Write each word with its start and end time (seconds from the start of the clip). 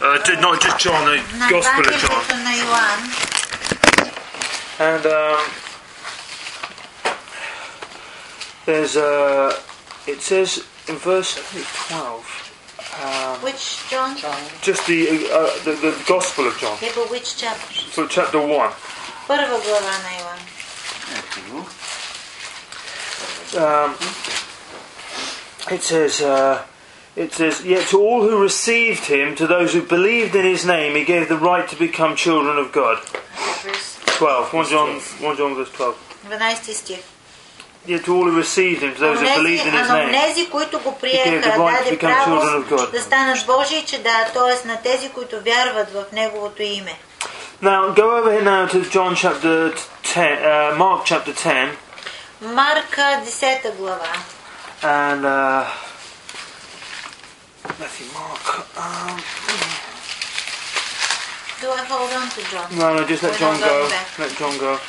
Uh, 0.00 0.18
not 0.40 0.60
just 0.60 0.76
John, 0.80 1.06
uh, 1.06 1.12
the 1.12 1.18
Gospel 1.48 1.86
of 1.86 1.94
John. 2.00 2.24
And 4.80 5.06
um, 5.06 5.38
there's 8.66 8.96
a. 8.96 9.06
Uh, 9.06 9.54
it 10.08 10.20
says 10.20 10.64
in 10.88 10.96
verse 10.96 11.36
12. 11.86 12.26
Um, 13.04 13.38
which 13.44 13.88
John? 13.88 14.16
Just 14.62 14.84
the, 14.88 15.28
uh, 15.32 15.52
the, 15.62 15.74
the 15.80 15.94
Gospel 16.08 16.48
of 16.48 16.58
John. 16.58 16.76
Yeah, 16.82 16.90
but 16.96 17.08
which 17.08 17.36
chapter? 17.36 17.72
So 17.72 18.08
chapter 18.08 18.40
one. 18.40 18.72
Prvo 19.28 19.60
Govana 19.60 20.24
one? 20.24 20.40
Um, 23.62 23.94
it 25.72 25.82
says. 25.82 26.20
Uh, 26.20 26.64
it 27.15 27.33
says, 27.33 27.65
Yet 27.65 27.87
to 27.87 27.97
all 27.99 28.21
who 28.27 28.41
received 28.41 29.05
him, 29.05 29.35
to 29.35 29.45
those 29.47 29.73
who 29.73 29.81
believed 29.81 30.35
in 30.35 30.45
his 30.45 30.65
name, 30.65 30.95
he 30.95 31.03
gave 31.03 31.27
the 31.29 31.37
right 31.37 31.67
to 31.69 31.75
become 31.75 32.15
children 32.15 32.57
of 32.57 32.71
God. 32.71 32.97
Verse 33.63 33.99
12. 34.05 34.53
1 34.53 34.65
John, 34.67 34.89
1 34.99 35.37
John 35.37 35.55
verse 35.55 35.71
12. 35.71 35.95
12 36.27 36.73
стих. 36.73 36.99
Yet 37.85 38.03
to 38.05 38.13
all 38.13 38.25
who 38.29 38.35
received 38.37 38.81
him, 38.83 38.93
to 38.93 38.99
those 38.99 39.19
who 39.21 39.25
believed 39.41 39.63
Онези, 39.63 39.69
in 39.69 39.75
а 39.75 39.79
his 39.81 39.87
на 39.89 39.97
name. 39.97 40.09
онези, 40.09 40.49
които 40.49 40.79
го 40.79 40.91
gave 40.91 40.99
приеха, 41.01 41.41
the 41.41 41.57
right 41.57 41.79
to 41.79 41.83
даде 41.83 41.97
become 41.97 42.25
children 42.25 42.53
of 42.63 42.67
право 42.69 42.81
God. 42.83 42.91
да 42.91 43.01
станат 43.01 43.45
Божии 43.45 43.83
чеда, 43.85 44.25
т.е. 44.33 44.67
на 44.67 44.81
тези, 44.81 45.09
които 45.09 45.35
вярват 45.41 45.89
в 45.93 46.03
Неговото 46.13 46.61
име. 46.63 46.93
Now, 47.61 47.93
go 47.93 48.05
over 48.17 48.31
here 48.31 48.43
now 48.43 48.67
to 48.67 48.79
John 48.95 49.15
chapter 49.15 49.73
10, 50.03 50.37
uh, 50.41 50.77
Mark 50.77 51.03
chapter 51.05 51.33
10, 51.33 51.69
Марка 52.41 53.21
10 53.25 53.75
глава. 53.77 54.07
and 54.83 55.25
uh, 55.25 55.65
Matthew, 57.79 58.07
Mark. 58.13 58.43
Um, 58.77 59.17
Do 61.61 61.67
I 61.71 61.83
hold 61.91 62.11
on 62.13 62.29
to 62.29 62.41
John? 62.51 62.67
no, 62.77 62.95
no, 62.95 63.05
just 63.05 63.21
let 63.23 63.33
We're 63.33 63.37
John 63.39 63.59
not 63.59 63.67
go. 63.69 63.79
going 63.79 63.89
back. 63.91 64.19
Let 64.19 64.31
John 64.37 64.57
go. 64.57 64.79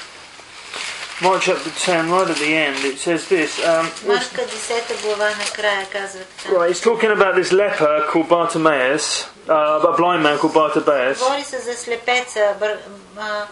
Mark 1.23 1.43
chapter 1.43 1.71
10, 1.71 2.09
right 2.11 2.31
at 2.31 2.37
the 2.37 2.55
end, 2.55 2.77
it 2.85 2.99
says 2.99 3.29
this. 3.29 3.59
Um, 3.65 3.87
Марка 4.07 4.43
10 4.47 5.03
глава 5.03 5.31
накрая 5.39 5.87
казва 5.93 6.21
така. 6.43 6.55
right, 6.57 6.71
it's 6.71 6.81
talking 6.81 7.11
about 7.11 7.35
this 7.35 7.53
leper 7.53 8.07
called 8.11 8.29
Bartimaeus, 8.29 9.27
uh, 9.49 9.53
a 9.85 9.97
blind 9.97 10.23
man 10.23 10.39
called 10.39 10.53
Bartimaeus. 10.55 11.19
Говори 11.19 11.43
се 11.45 11.59
за 11.59 11.75
слепеца 11.75 12.55
Бър, 12.61 12.79
а, 13.19 13.47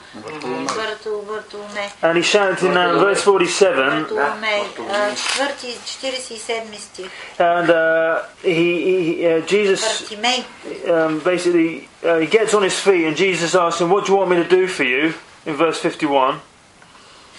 Бартол, 0.77 1.23
Бартоломей. 1.23 1.89
And 2.03 2.15
he 2.17 2.23
shouted 2.23 2.63
in 2.63 2.77
uh, 2.77 2.99
verse 2.99 3.23
47, 3.23 4.01
Бартоломей. 4.01 4.63
а, 4.93 5.15
Четвърти, 5.15 5.77
47 5.87 6.79
стих. 6.79 7.07
and 7.39 7.69
uh, 7.69 8.19
he, 8.45 8.69
he 8.87 9.25
uh, 9.25 9.47
Jesus 9.47 9.81
Бартимей. 9.83 10.45
um, 10.87 11.21
basically 11.21 11.89
uh, 12.05 12.19
he 12.19 12.27
gets 12.29 12.55
on 12.55 12.63
his 12.63 12.79
feet 12.81 13.05
and 13.07 13.17
Jesus 13.17 13.55
asks 13.57 13.81
him, 13.81 13.89
"What 13.91 14.03
do 14.05 14.13
you 14.13 14.19
want 14.19 14.31
me 14.31 14.37
to 14.37 14.49
do 14.51 14.67
for 14.69 14.85
you?" 14.85 15.05
In 15.47 15.55
verse 15.57 15.79
fifty-one, 15.81 16.35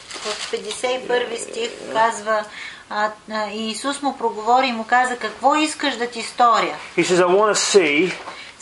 В 0.10 0.52
51 0.52 1.38
стих 1.38 1.70
казва 1.94 2.44
а, 2.90 3.10
а, 3.32 3.48
и 3.52 3.70
Исус 3.70 4.02
му 4.02 4.18
проговори 4.18 4.68
и 4.68 4.72
му 4.72 4.84
каза 4.86 5.18
какво 5.18 5.56
искаш 5.56 5.96
да 5.96 6.08
ти 6.08 6.22
сторя. 6.24 6.76
he 6.98 7.04
says, 7.04 7.16
"I 7.18 7.28
want 7.30 7.52
to 7.52 7.60
see." 7.74 8.14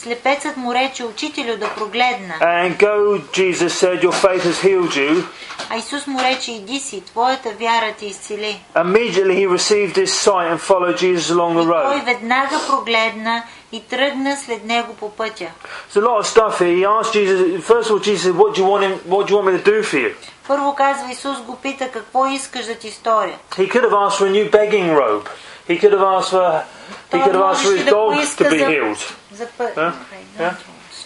Слепецът 0.02 0.58
му 0.58 0.74
рече 0.74 1.06
учителю 1.06 1.58
да 1.58 1.70
прогледна. 1.70 2.34
And 2.42 2.78
go, 2.78 3.22
Jesus 3.32 3.70
said, 3.70 4.04
"Your 4.04 4.12
faith 4.12 4.42
has 4.42 4.64
healed 4.68 4.90
you." 4.90 5.24
А 5.70 5.78
Исус 5.78 6.08
му 6.08 6.20
рече 6.20 6.52
иди 6.52 6.80
си, 6.80 7.02
твоята 7.06 7.50
вяра 7.60 7.94
те 8.00 8.06
изцели. 8.06 8.60
Immediately 8.76 9.48
he 9.48 9.58
received 9.58 9.94
his 9.96 10.06
sight 10.26 10.52
and 10.54 10.60
followed 10.60 10.98
Jesus 10.98 11.34
along 11.36 11.54
the 11.58 11.62
И 11.64 11.66
той 11.66 11.74
road. 12.02 12.06
веднага 12.06 12.56
прогледна 12.68 13.44
и 13.72 13.84
тръгна 13.88 14.38
след 14.46 14.66
него 14.66 14.94
по 14.96 15.10
пътя. 15.12 15.46
There's 15.94 16.02
a 16.02 16.06
lot 16.06 16.24
of 16.24 16.26
stuff 16.38 16.60
here. 16.62 16.76
He 16.78 17.02
asked 17.02 17.14
Jesus. 17.14 17.64
First 17.64 17.90
of 17.90 17.92
all, 17.92 18.00
Jesus 18.10 18.24
said, 18.28 18.36
"What 18.36 18.52
do 18.56 18.62
you 18.62 18.68
want 18.72 18.84
him? 18.88 18.94
What 19.10 19.24
do 19.28 19.34
you 19.34 19.38
want 19.42 19.48
me 19.52 19.64
to 19.64 19.72
do 19.72 19.84
for 19.84 19.98
you?" 20.10 20.14
Първо 20.48 20.76
казва 20.76 21.12
Исус 21.12 21.38
го 21.42 21.56
пита 21.56 21.90
какво 21.90 22.26
искаш 22.28 22.66
да 22.66 22.76
ти 22.76 22.92
сторя. 22.92 23.36
He 23.52 23.72
could 23.72 23.84
have 23.84 23.92
asked 23.92 24.18
for 24.20 24.28
a 24.28 24.32
new 24.32 24.52
begging 24.52 24.96
robe. 24.96 25.26
He 25.70 25.82
could 25.82 25.92
have 25.94 26.20
asked 26.20 26.32
for. 26.32 26.52
He 26.52 27.12
Той 27.12 27.20
could 27.20 27.34
have 27.34 27.52
asked 27.52 27.64
for 27.64 27.68
можеше 27.68 27.68
his 27.82 27.86
да 27.86 27.92
dog 27.92 28.12
to 28.12 28.16
поиска 28.16 28.44
be 28.44 28.60
за- 28.60 28.66
healed. 28.66 28.98
За 29.43 29.49
пър... 29.59 29.71
Да? 29.75 29.93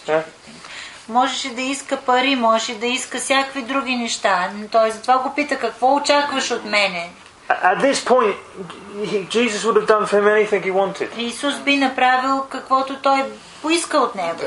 Да? 0.05 0.23
Можеше 1.09 1.49
да 1.49 1.61
иска 1.61 1.97
пари, 1.97 2.35
можеше 2.35 2.75
да 2.75 2.85
иска 2.87 3.17
всякакви 3.17 3.61
други 3.61 3.95
неща. 3.95 4.49
Той 4.71 4.91
затова 4.91 5.17
го 5.17 5.35
пита 5.35 5.57
какво 5.57 5.95
очакваш 5.95 6.51
от 6.51 6.65
мене. 6.65 7.09
At 7.49 7.79
this 7.81 7.99
point, 8.13 8.35
he, 9.11 9.17
Jesus 9.29 9.63
would 9.65 9.77
have 9.79 9.87
done 9.87 10.05
for 10.05 10.15
him 10.19 10.27
anything 10.27 10.61
he 10.63 10.73
wanted. 10.73 11.17
И 11.17 11.25
Исус 11.25 11.59
би 11.59 11.77
направил 11.77 12.43
каквото 12.49 12.95
той 12.95 13.23
поиска 13.61 13.97
от 13.97 14.15
него. 14.15 14.39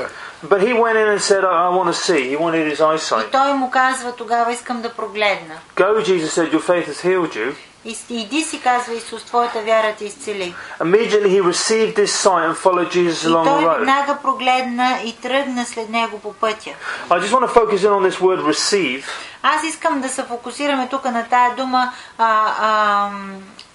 But 0.45 0.59
he 0.59 0.73
went 0.73 0.97
in 0.97 1.07
and 1.15 1.21
said, 1.21 1.43
I, 1.43 1.69
want 1.77 1.87
to 1.87 1.93
see. 1.93 2.21
He 2.31 2.37
wanted 2.37 2.75
his 2.75 2.79
И 2.79 2.97
eyesight. 2.97 3.31
той 3.31 3.53
му 3.53 3.69
казва, 3.69 4.15
тогава 4.15 4.53
искам 4.53 4.81
да 4.81 4.89
прогледна. 4.89 5.55
Go, 5.75 5.99
Jesus 6.05 6.29
said, 6.29 6.53
Your 6.53 6.61
faith 6.61 6.87
has 6.87 7.01
healed 7.05 7.35
you. 7.35 7.53
И 7.84 7.94
с- 7.94 8.10
иди 8.10 8.42
си, 8.42 8.60
казва 8.60 8.94
Исус, 8.94 9.22
твоята 9.24 9.60
вяра 9.60 9.94
те 9.98 10.04
изцели. 10.04 10.54
Immediately 10.80 11.28
he 11.28 11.42
received 11.42 11.96
this 11.96 12.12
sight 12.24 12.44
and 12.44 12.54
followed 12.56 12.88
Jesus 12.90 13.24
И 13.24 13.26
along 13.26 13.44
the 13.44 13.50
той 13.50 13.64
road. 13.64 13.78
веднага 13.78 14.18
прогледна 14.22 14.98
и 15.04 15.16
тръгна 15.16 15.64
след 15.64 15.88
него 15.90 16.18
по 16.18 16.32
пътя. 16.32 16.70
I 17.10 17.20
just 17.20 17.32
want 17.32 17.40
to 17.42 17.54
focus 17.54 17.78
in 17.78 17.90
on 17.90 18.10
this 18.10 18.18
word 18.20 18.40
receive. 18.44 19.04
Аз 19.42 19.62
искам 19.64 20.00
да 20.00 20.08
се 20.08 20.22
фокусираме 20.22 20.88
тук 20.88 21.04
на 21.04 21.24
тая 21.24 21.54
дума 21.56 21.92
а, 22.18 22.52
а, 22.60 23.10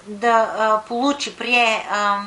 да 0.07 0.29
а, 0.57 0.81
получи, 0.87 1.35
прие. 1.37 1.87
А, 1.91 2.21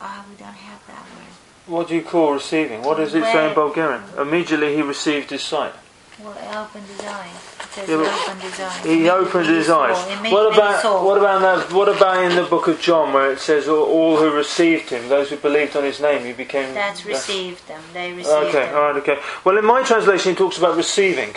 а, 0.00 0.04
we 0.04 0.42
don't 0.42 0.58
have 0.66 0.80
that 0.88 1.04
word. 1.10 1.30
What 1.70 1.88
do 1.88 1.94
you 1.94 2.04
call 2.04 2.34
receiving? 2.34 2.82
What 2.82 2.96
does 2.96 3.14
it 3.14 3.24
say 3.24 3.42
in 3.48 3.54
Bulgarian? 3.54 4.02
Immediately 4.18 4.70
he 4.76 4.82
received 4.94 5.30
his 5.30 5.42
sight. 5.44 5.74
Well, 6.22 6.36
opened 6.64 6.86
his 6.86 7.00
eye. 7.06 7.30
It 7.64 7.72
says 7.74 7.88
Yeah, 7.88 7.96
he 7.96 8.02
but 8.02 8.12
opened 8.20 8.42
his 8.42 8.60
eye. 8.60 8.78
He 8.84 9.06
It 9.06 9.10
opened 9.10 9.46
made 9.46 9.56
his 9.56 9.68
me 9.68 9.74
eyes. 9.74 9.96
saw. 9.98 10.08
It 10.14 10.20
made 10.22 10.32
What 10.34 10.50
me 10.50 10.56
about 10.58 10.82
saw. 10.82 11.02
what 11.08 11.18
about 11.18 11.40
that? 11.46 11.72
What 11.72 11.88
about 11.88 12.16
in 12.24 12.36
the 12.36 12.42
book 12.54 12.66
of 12.68 12.76
John 12.80 13.06
where 13.14 13.32
it 13.32 13.40
says 13.40 13.68
all, 13.68 13.84
all 13.96 14.16
who 14.18 14.28
received 14.44 14.90
him, 14.90 15.08
those 15.08 15.30
who 15.30 15.36
believed 15.36 15.76
on 15.76 15.84
his 15.84 15.98
name, 16.08 16.20
he 16.30 16.32
became. 16.44 16.74
That's 16.74 17.06
received 17.06 17.62
them. 17.68 17.80
They 17.94 18.12
received 18.12 18.48
Okay, 18.48 18.66
them. 18.66 18.76
all 18.76 18.82
right, 18.88 18.96
okay. 19.02 19.18
Well, 19.44 19.56
in 19.56 19.64
my 19.64 19.82
translation, 19.82 20.32
it 20.32 20.38
talks 20.38 20.58
about 20.58 20.76
receiving. 20.76 21.32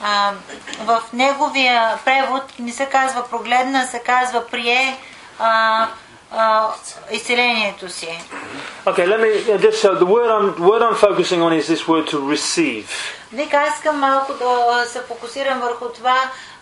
А, 0.00 0.32
в 0.84 1.02
неговия 1.12 1.98
превод 2.04 2.42
не 2.58 2.72
се 2.72 2.86
казва 2.86 3.24
прогледна, 3.30 3.86
се 3.86 3.98
казва 3.98 4.46
прие 4.46 4.96
а, 5.38 5.88
а, 6.32 6.68
изцелението 7.10 7.88
си. 7.88 8.18
Okay, 8.86 9.06
let 9.06 9.20
me 9.20 9.28
uh, 9.28 9.58
just 9.58 9.80
so 9.82 9.94
the 9.94 10.06
word 10.06 10.30
I'm 10.36 10.46
the 10.60 10.66
word 10.70 10.82
I'm 10.82 10.94
focusing 10.94 11.40
on 11.42 11.52
is 11.52 11.66
this 11.66 11.82
word 11.88 12.06
to 12.10 12.18
receive. 12.36 12.86
Вика, 13.32 13.56
аз 13.56 13.76
искам 13.76 13.98
малко 13.98 14.32
да 14.34 14.84
се 14.86 15.00
фокусирам 15.00 15.60
върху 15.60 15.88
това 15.88 16.16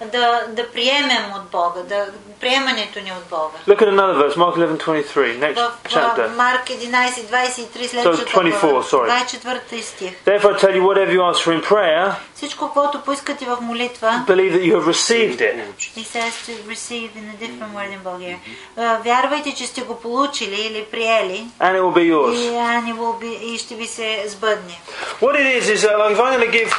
да, 0.06 0.44
да 0.50 0.72
приемем 0.72 1.26
от 1.36 1.50
Бога, 1.52 1.80
да, 1.90 2.06
приемането 2.40 3.00
ни 3.00 3.12
от 3.12 3.30
Бога. 3.30 3.58
Look 3.68 3.82
at 3.82 3.90
another 3.90 4.16
verse, 4.24 4.36
Mark 4.38 4.56
11:23, 4.56 5.40
next 5.40 5.56
в, 5.56 5.72
chapter. 5.90 6.36
Марк 6.36 6.66
11:23 6.68 7.88
следващата 7.88 8.32
so, 8.32 8.42
24, 8.42 8.82
sorry. 8.82 9.10
24 9.10 9.82
стих. 9.82 10.12
Therefore 10.26 10.56
I 10.56 10.60
tell 10.60 10.76
you 10.76 10.84
whatever 10.84 11.12
you 11.12 11.22
ask 11.32 11.44
for 11.44 11.54
in 11.54 11.70
prayer, 11.70 12.12
всичко, 12.36 12.70
което 12.74 13.02
поискате 13.02 13.46
в 13.46 13.58
молитва, 13.62 14.26
believe 14.28 14.54
that 14.54 14.64
you 14.64 14.80
have 14.80 14.88
received 14.88 15.42
it. 15.42 15.56
He 15.96 16.04
says 16.04 16.34
to 16.48 16.54
receive 16.70 17.10
in 17.16 17.26
a 17.34 17.38
different 17.44 17.74
word 17.76 17.92
in 17.92 18.04
Bulgarian. 18.04 18.40
Uh, 18.78 19.04
вярвайте, 19.04 19.56
че 19.56 19.68
сте 19.68 19.82
го 19.82 19.96
получили 19.96 20.62
или 20.62 20.86
приели. 20.92 21.48
And 21.60 21.76
it 21.76 21.82
will 21.82 21.96
be 21.96 22.14
yours. 22.14 22.36
И, 22.36 22.50
and 22.50 22.88
it 22.88 22.98
will 22.98 23.24
be, 23.24 23.44
и 23.44 23.58
ще 23.58 23.76
ви 23.76 23.88
се 23.88 24.24
сбъдне. 24.28 24.82
What 25.22 25.36
it 25.36 25.62
is 25.62 25.70
is 25.70 25.82
that 25.86 25.98
like, 26.00 26.12
if 26.12 26.20
I'm 26.20 26.34
going 26.38 26.52
to 26.52 26.58
give 26.60 26.70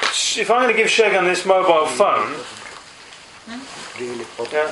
if 0.42 0.50
I'm 0.50 0.62
going 0.62 0.74
to 0.74 0.80
give 0.82 0.88
Shagan 0.88 1.24
this 1.32 1.44
mobile 1.44 1.86
phone, 1.86 2.26
yeah, 3.49 4.71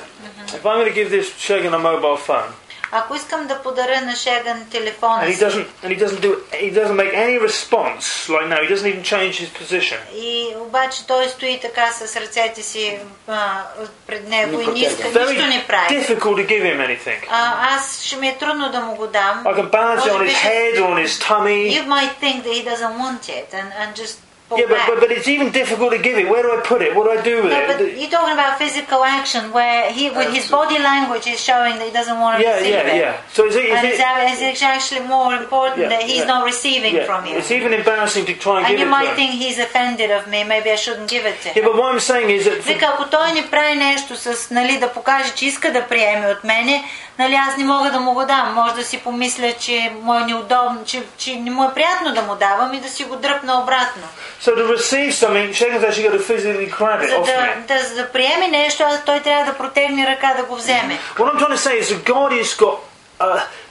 if 0.58 0.66
I'm 0.66 0.78
going 0.80 0.88
to 0.88 0.94
give 0.94 1.10
this 1.10 1.30
Shagan 1.32 1.74
a 1.74 1.80
mobile 1.80 2.18
phone, 2.18 2.52
Ако 2.92 3.16
искам 3.16 3.48
да 3.48 3.62
подаря 3.64 4.02
на 4.02 4.16
Шеган 4.16 4.66
телефона 4.72 5.22
and 5.24 5.28
he 5.30 5.34
си 5.34 5.44
doesn't 5.46 5.66
and 5.84 5.90
he 5.90 6.06
doesn't 6.06 6.22
do 6.22 6.32
he 6.54 6.70
doesn't 6.72 6.96
make 6.96 7.14
any 7.14 7.38
response 7.50 8.30
like 8.30 8.48
now, 8.48 8.60
he 8.62 8.68
doesn't 8.74 8.88
even 8.94 9.04
change 9.04 9.34
his 9.44 9.50
position. 9.62 9.98
и 10.16 10.54
обаче 10.58 11.08
той 11.08 11.30
стои 11.30 11.60
така 11.62 11.92
с 11.92 12.16
ръцете 12.16 12.64
си 12.64 12.98
а, 13.28 13.64
пред 14.08 14.28
него 14.30 14.62
и 14.62 14.68
не 14.68 14.80
иска, 14.80 15.04
нищо 15.04 15.20
Very 15.20 15.48
не 15.48 15.66
прави. 15.68 15.96
difficult 16.00 16.20
to 16.20 16.46
give 16.48 16.64
him 16.64 16.88
anything. 16.88 17.18
А, 17.30 17.76
аз 17.76 18.04
ще 18.04 18.16
ми 18.16 18.28
е 18.28 18.38
трудно 18.38 18.72
да 18.72 18.80
му 18.80 18.96
го 18.96 19.08
дам. 19.08 19.44
I 19.46 19.56
can 19.56 19.70
balance 19.72 20.00
it 20.00 20.00
Може 20.00 20.10
on 20.10 20.20
би 20.24 20.30
his 20.30 20.38
ще- 20.40 20.48
head 20.48 20.76
or 20.80 20.86
on 20.94 21.08
his 21.08 21.24
tummy. 21.28 21.80
You 21.82 21.86
might 21.88 22.14
think 22.22 22.44
that 22.44 22.54
he 22.54 22.64
doesn't 22.72 22.96
want 23.04 23.30
it 23.30 23.48
and, 23.54 23.68
and 23.82 23.96
just 24.04 24.18
Yeah, 24.52 24.68
but, 24.70 24.78
but, 24.88 25.00
but 25.00 25.10
it's 25.12 25.28
even 25.28 25.48
difficult 25.52 25.92
to 25.92 25.98
give 25.98 26.18
it. 26.22 26.30
Where 26.30 26.44
do 26.44 26.50
I 26.56 26.62
put 26.62 26.80
it? 26.88 26.92
What 26.96 27.06
do 27.08 27.12
I 27.18 27.22
do 27.32 27.36
with 27.44 27.52
No, 27.52 27.62
but 27.66 27.82
it? 27.82 27.98
you're 28.00 28.12
talking 28.12 28.36
about 28.40 28.60
physical 28.60 29.04
action 29.04 29.52
where 29.58 29.92
he, 29.92 30.04
with 30.12 30.30
his 30.38 30.46
body 30.52 30.78
language, 30.78 31.26
is 31.26 31.40
showing 31.50 31.74
that 31.80 31.86
he 31.90 31.94
doesn't 32.00 32.20
want 32.24 32.34
to 32.38 32.44
Yeah, 32.46 32.58
receive 32.58 32.70
yeah, 32.76 32.94
it. 32.94 32.96
yeah. 33.04 33.14
So 33.36 33.48
is 33.50 33.56
it, 33.56 33.66
is 33.66 33.72
And 33.78 33.88
it's, 33.88 34.42
it 34.42 34.50
it's 34.52 34.62
actually 34.76 35.02
more 35.18 35.34
important 35.34 35.80
Yeah, 35.82 35.90
that 35.94 36.04
he's 36.04 36.24
yeah. 36.26 36.34
not 36.34 36.42
receiving 36.46 36.94
yeah, 36.94 37.06
from 37.10 37.26
you. 37.26 37.34
it's 37.40 37.50
even 37.60 37.74
embarrassing 37.74 38.26
to 38.30 38.36
try 38.46 38.58
and, 38.60 38.66
And 38.68 38.72
give 38.72 38.80
you 38.82 38.86
it 38.86 38.90
to 38.94 38.96
might 38.98 39.10
him. 39.10 39.16
think 39.20 39.32
he's 39.44 39.58
offended 39.68 40.10
of 40.18 40.24
me, 40.34 40.40
maybe 40.54 40.70
I 40.78 40.80
shouldn't 40.86 41.10
give 41.16 41.26
it 41.32 41.38
to 41.42 41.48
Yeah, 41.50 41.56
him. 41.58 41.66
but 41.68 41.76
what 41.80 41.88
I'm 41.94 42.00
saying 42.12 42.30
is 42.38 42.46
that 42.46 42.58
for, 42.62 42.68
Вика, 42.74 42.86
ако 42.94 43.04
той 43.10 43.32
не 43.34 43.44
прави 43.52 43.76
нещо 43.76 44.16
с, 44.16 44.52
нали, 44.52 44.78
да 44.80 44.90
покаже, 44.94 45.30
че 45.36 45.46
иска 45.46 45.72
да 45.72 45.82
приеме 45.88 46.28
от 46.28 46.44
мене, 46.44 46.84
нали, 47.20 47.36
аз 47.36 47.58
не 47.58 47.64
мога 47.64 47.92
да 47.92 48.00
му 48.00 48.14
го 48.14 48.26
дам. 48.26 48.54
Може 48.54 48.74
да 48.76 48.84
си 48.84 48.98
помисля, 49.00 49.54
че 49.60 49.92
му 50.02 50.14
е 50.16 50.24
неудобно, 50.24 50.84
че, 50.86 51.04
че 51.18 51.36
не 51.36 51.52
му 51.52 51.64
е 51.64 51.74
приятно 51.76 52.14
да 52.14 52.22
му 52.22 52.36
давам 52.36 52.74
и 52.74 52.80
да 52.80 52.90
си 52.90 53.04
го 53.04 53.16
дръпна 53.16 53.60
обратно. 53.62 54.04
So 54.41 54.55
to 54.55 54.65
receive 54.65 55.13
something, 55.13 55.51
Shagan's 55.51 55.85
actually 55.85 56.05
got 56.09 56.13
to 56.13 56.19
physically 56.19 56.67
grab 56.67 57.03
it 57.03 57.11
За 57.11 57.33
да, 57.33 57.55
да, 57.69 57.85
за 57.89 57.95
да 57.95 58.13
приеме 58.13 58.49
нещо, 58.49 58.85
той 59.07 59.21
трябва 59.21 59.53
да 59.53 59.59
протегне 59.59 60.07
ръка 60.07 60.35
да 60.37 60.45
го 60.45 60.57
вземе. 60.57 60.99
What 61.17 61.35
I'm 61.35 61.39
trying 61.39 61.57
to 61.59 61.65
say 61.69 61.79
is 61.79 61.89
that 61.91 62.05
God 62.05 62.33
has 62.33 62.55
got 62.55 62.79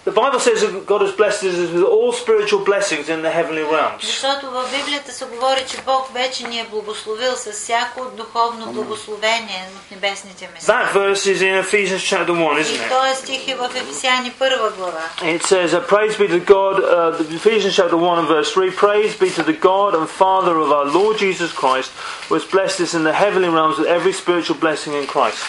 the 0.08 0.10
Bible 0.10 0.38
says 0.38 0.60
that 0.60 0.86
God 0.86 1.00
has 1.00 1.12
blessed 1.12 1.44
us 1.44 1.70
with 1.72 1.82
all 1.82 2.12
spiritual 2.12 2.60
blessings 2.64 3.08
in 3.08 3.22
the 3.22 3.30
heavenly 3.30 3.62
realms. 3.62 4.02
Защото 4.02 4.50
в 4.50 4.64
Библията 4.78 5.12
се 5.12 5.24
говори, 5.24 5.64
че 5.70 5.76
Бог 5.86 6.14
вече 6.14 6.48
ни 6.48 6.60
е 6.60 6.66
благословил 6.70 7.32
с 7.36 7.52
всяко 7.52 8.04
духовно 8.16 8.72
благословение 8.72 9.68
от 9.76 9.90
небесните 9.90 10.48
места. 10.54 10.72
That 10.72 10.92
verse 10.92 11.26
is 11.26 11.40
in 11.42 11.54
Ephesians 11.64 12.02
chapter 12.02 12.32
1, 12.32 12.58
И 12.58 12.62
isn't 12.64 12.80
it? 12.80 12.88
този 12.88 13.22
стих 13.22 13.48
е 13.48 13.54
в 13.54 13.70
Ефесяни 13.74 14.30
първа 14.38 14.70
глава. 14.70 15.02
It 15.22 15.42
says, 15.42 15.68
uh, 15.74 15.80
Praise 15.88 16.16
be 16.18 16.28
to 16.28 16.40
God, 16.40 16.74
uh, 16.80 17.10
the 17.18 17.36
Ephesians 17.36 17.74
chapter 17.76 17.96
1 17.96 18.18
and 18.18 18.28
verse 18.28 18.52
3 18.52 18.70
Praise 18.70 19.14
be 19.16 19.30
to 19.30 19.42
the 19.42 19.58
God 19.70 19.94
and 19.94 20.08
Father 20.08 20.54
of 20.64 20.70
our 20.70 20.86
Lord 20.98 21.18
Jesus 21.18 21.50
Christ, 21.52 21.90
who 22.28 22.34
has 22.34 22.44
blessed 22.44 22.80
us 22.80 22.92
in 22.94 23.04
the 23.04 23.12
heavenly 23.24 23.48
realms 23.48 23.78
with 23.78 23.88
every 23.88 24.12
spiritual 24.12 24.56
blessing 24.64 24.92
in 25.00 25.06
Christ. 25.06 25.42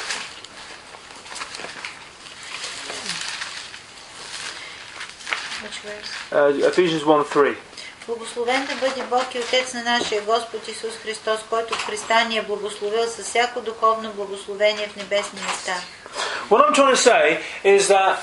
Which 5.71 5.87
verse? 5.87 6.11
Uh, 6.33 6.69
Ephesians 6.69 7.05
1 7.05 7.25
3. 7.25 7.57
Благословен 8.07 8.67
да 8.67 8.75
бъде 8.75 9.03
Бог 9.03 9.35
и 9.35 9.39
Отец 9.39 9.75
на 9.75 9.83
нашия 9.83 10.23
Господ 10.23 10.69
Исус 10.69 10.95
Христос, 11.03 11.41
който 11.51 11.75
в 11.75 11.87
Христа 11.87 12.25
ни 12.25 12.37
е 12.37 12.43
благословил 12.43 13.07
със 13.07 13.27
всяко 13.27 13.61
духовно 13.61 14.11
благословение 14.13 14.89
в 14.89 14.97
небесни 14.97 15.41
места. 15.47 15.75
What 16.51 16.61
I'm 16.61 16.75
trying 16.75 16.97
to 16.97 17.05
say 17.13 17.39
is 17.65 17.89
that 17.89 18.17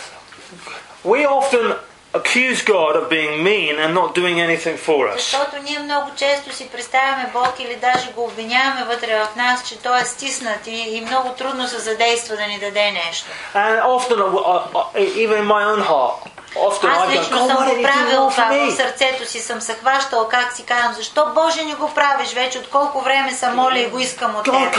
we 1.05 1.25
often 1.25 1.75
accuse 2.13 2.61
God 2.63 2.93
of 3.01 3.09
being 3.09 3.43
mean 3.43 3.73
and 3.83 3.93
not 3.93 4.09
doing 4.15 4.37
anything 4.47 4.77
for 4.77 5.07
us. 5.07 5.15
Защото 5.15 5.63
ние 5.63 5.79
много 5.79 6.11
често 6.15 6.55
си 6.55 6.69
представяме 6.69 7.29
Бог 7.33 7.59
или 7.59 7.75
даже 7.75 8.11
го 8.11 8.23
обвиняваме 8.23 8.83
вътре 8.83 9.19
в 9.19 9.35
нас, 9.35 9.67
че 9.69 9.79
Той 9.79 10.01
е 10.01 10.05
стиснат 10.05 10.67
и, 10.67 10.71
и 10.71 11.01
много 11.01 11.29
трудно 11.29 11.67
се 11.67 11.79
задейства 11.79 12.35
да 12.35 12.47
ни 12.47 12.59
даде 12.59 12.91
нещо. 12.91 13.27
And 13.53 13.81
often, 13.83 14.17
uh, 14.19 14.71
uh, 14.73 15.23
even 15.23 15.37
in 15.43 15.47
my 15.55 15.63
own 15.71 15.81
heart, 15.81 16.36
Often 16.55 16.87
Аз 16.91 17.09
лично 17.09 17.37
съм 17.47 17.57
го 17.57 17.81
правил 17.81 18.29
това, 18.31 18.49
в 18.71 18.75
сърцето 18.75 19.25
си 19.25 19.39
съм 19.39 19.61
се 19.61 19.73
хващал, 19.73 20.27
как 20.27 20.53
си 20.53 20.63
казвам, 20.63 20.93
защо 20.93 21.25
Боже 21.35 21.65
не 21.65 21.75
го 21.75 21.93
правиш 21.93 22.33
вече, 22.33 22.59
от 22.59 22.69
колко 22.69 23.01
време 23.01 23.31
съм 23.31 23.55
моля 23.55 23.79
и 23.79 23.85
го 23.85 23.99
искам 23.99 24.35
от 24.35 24.45
God, 24.47 24.71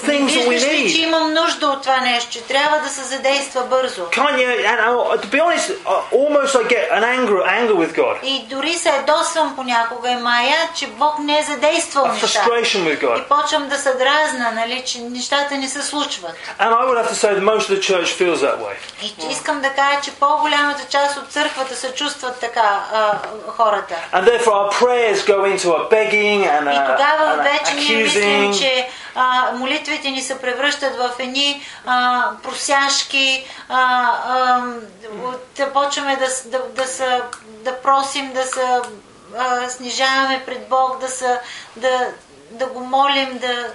Тебе. 0.00 0.18
Виждаш 0.24 0.62
ли, 0.72 0.94
че 0.94 1.00
имам 1.02 1.34
нужда 1.34 1.66
от 1.66 1.82
това 1.82 1.96
нещо, 2.00 2.30
че 2.30 2.42
трябва 2.42 2.78
да 2.78 2.88
се 2.88 3.02
задейства 3.02 3.64
бързо. 3.64 4.02
И 8.22 8.46
дори 8.50 8.72
се 8.74 8.88
ядосвам 8.88 9.56
понякога 9.56 10.10
и 10.10 10.16
че 10.74 10.86
Бог 10.86 11.18
не 11.18 11.38
е 11.38 11.42
задействал 11.42 12.06
неща. 12.06 12.44
И 13.18 13.28
почвам 13.28 13.68
да 13.68 13.76
се 13.78 13.94
дразна, 13.94 14.52
нали, 14.54 14.82
че 14.86 14.98
нещата 15.00 15.56
не 15.56 15.68
се 15.68 15.82
случват. 15.82 16.32
И 19.02 19.32
искам 19.32 19.60
да 19.60 19.68
кажа, 19.70 20.00
че 20.02 20.10
по-голямата 20.10 20.77
част 20.84 21.16
от 21.16 21.32
църквата 21.32 21.76
се 21.76 21.94
чувстват 21.94 22.40
така 22.40 22.84
а, 22.92 23.18
хората. 23.48 23.94
And 24.12 24.24
therefore, 24.24 24.52
our 24.52 24.70
prayers 24.70 25.22
go 25.22 25.38
into 25.44 25.68
a 25.74 25.88
begging 25.90 26.40
and 26.44 26.66
И 26.66 26.76
a, 26.76 26.86
тогава 26.86 27.36
and 27.36 27.42
вече 27.42 27.74
ние 27.74 28.02
мислим, 28.02 28.54
че 28.54 28.88
а, 29.14 29.52
молитвите 29.54 30.10
ни 30.10 30.22
се 30.22 30.38
превръщат 30.38 30.96
в 30.96 31.10
едни 31.18 31.62
а, 31.86 32.22
просяшки, 32.42 33.46
а, 33.68 34.12
а, 34.28 34.62
да 35.56 35.72
почваме 35.72 36.16
да, 36.16 36.26
да, 36.44 36.62
да, 36.68 36.86
са, 36.86 37.22
да 37.44 37.80
просим, 37.82 38.32
да 38.32 38.42
се 38.42 38.80
снижаваме 39.68 40.42
пред 40.46 40.68
Бог, 40.68 41.00
да, 41.00 41.08
са, 41.08 41.38
да, 41.76 42.06
да 42.50 42.66
го 42.66 42.80
молим, 42.80 43.38
да, 43.38 43.66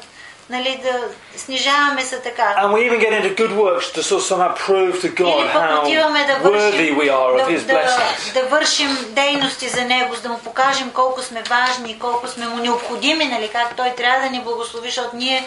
нали, 0.53 0.81
да 0.83 0.93
снижаваме 1.37 2.01
се 2.01 2.19
така. 2.19 2.55
And 2.61 2.71
we 2.73 2.79
even 2.89 2.99
get 2.99 3.11
into 3.19 3.31
good 3.41 3.53
works 3.65 3.87
to 3.95 4.01
sort 4.09 4.19
of 4.21 4.25
somehow 4.31 4.51
prove 4.67 4.93
to 5.05 5.09
God 5.23 5.41
Или 5.41 5.53
пък 5.53 5.83
отиваме 5.83 6.25
да 6.25 6.49
worthy 6.49 6.71
вършим, 6.71 6.97
we 6.97 7.07
are 7.11 7.31
of 7.39 7.47
His 7.47 7.59
да, 7.59 7.73
да, 7.73 7.79
blessings. 7.79 8.33
да 8.33 8.43
вършим 8.43 8.97
дейности 9.09 9.69
за 9.69 9.85
Него, 9.85 10.15
за 10.15 10.21
да 10.21 10.29
му 10.29 10.39
покажем 10.39 10.91
колко 10.93 11.21
сме 11.21 11.43
важни 11.49 11.91
и 11.91 11.99
колко 11.99 12.27
сме 12.27 12.47
му 12.47 12.57
необходими, 12.57 13.25
нали, 13.25 13.47
как 13.47 13.75
Той 13.75 13.89
трябва 13.89 14.23
да 14.23 14.29
ни 14.29 14.41
благослови, 14.41 14.87
защото 14.87 15.15
ние 15.15 15.45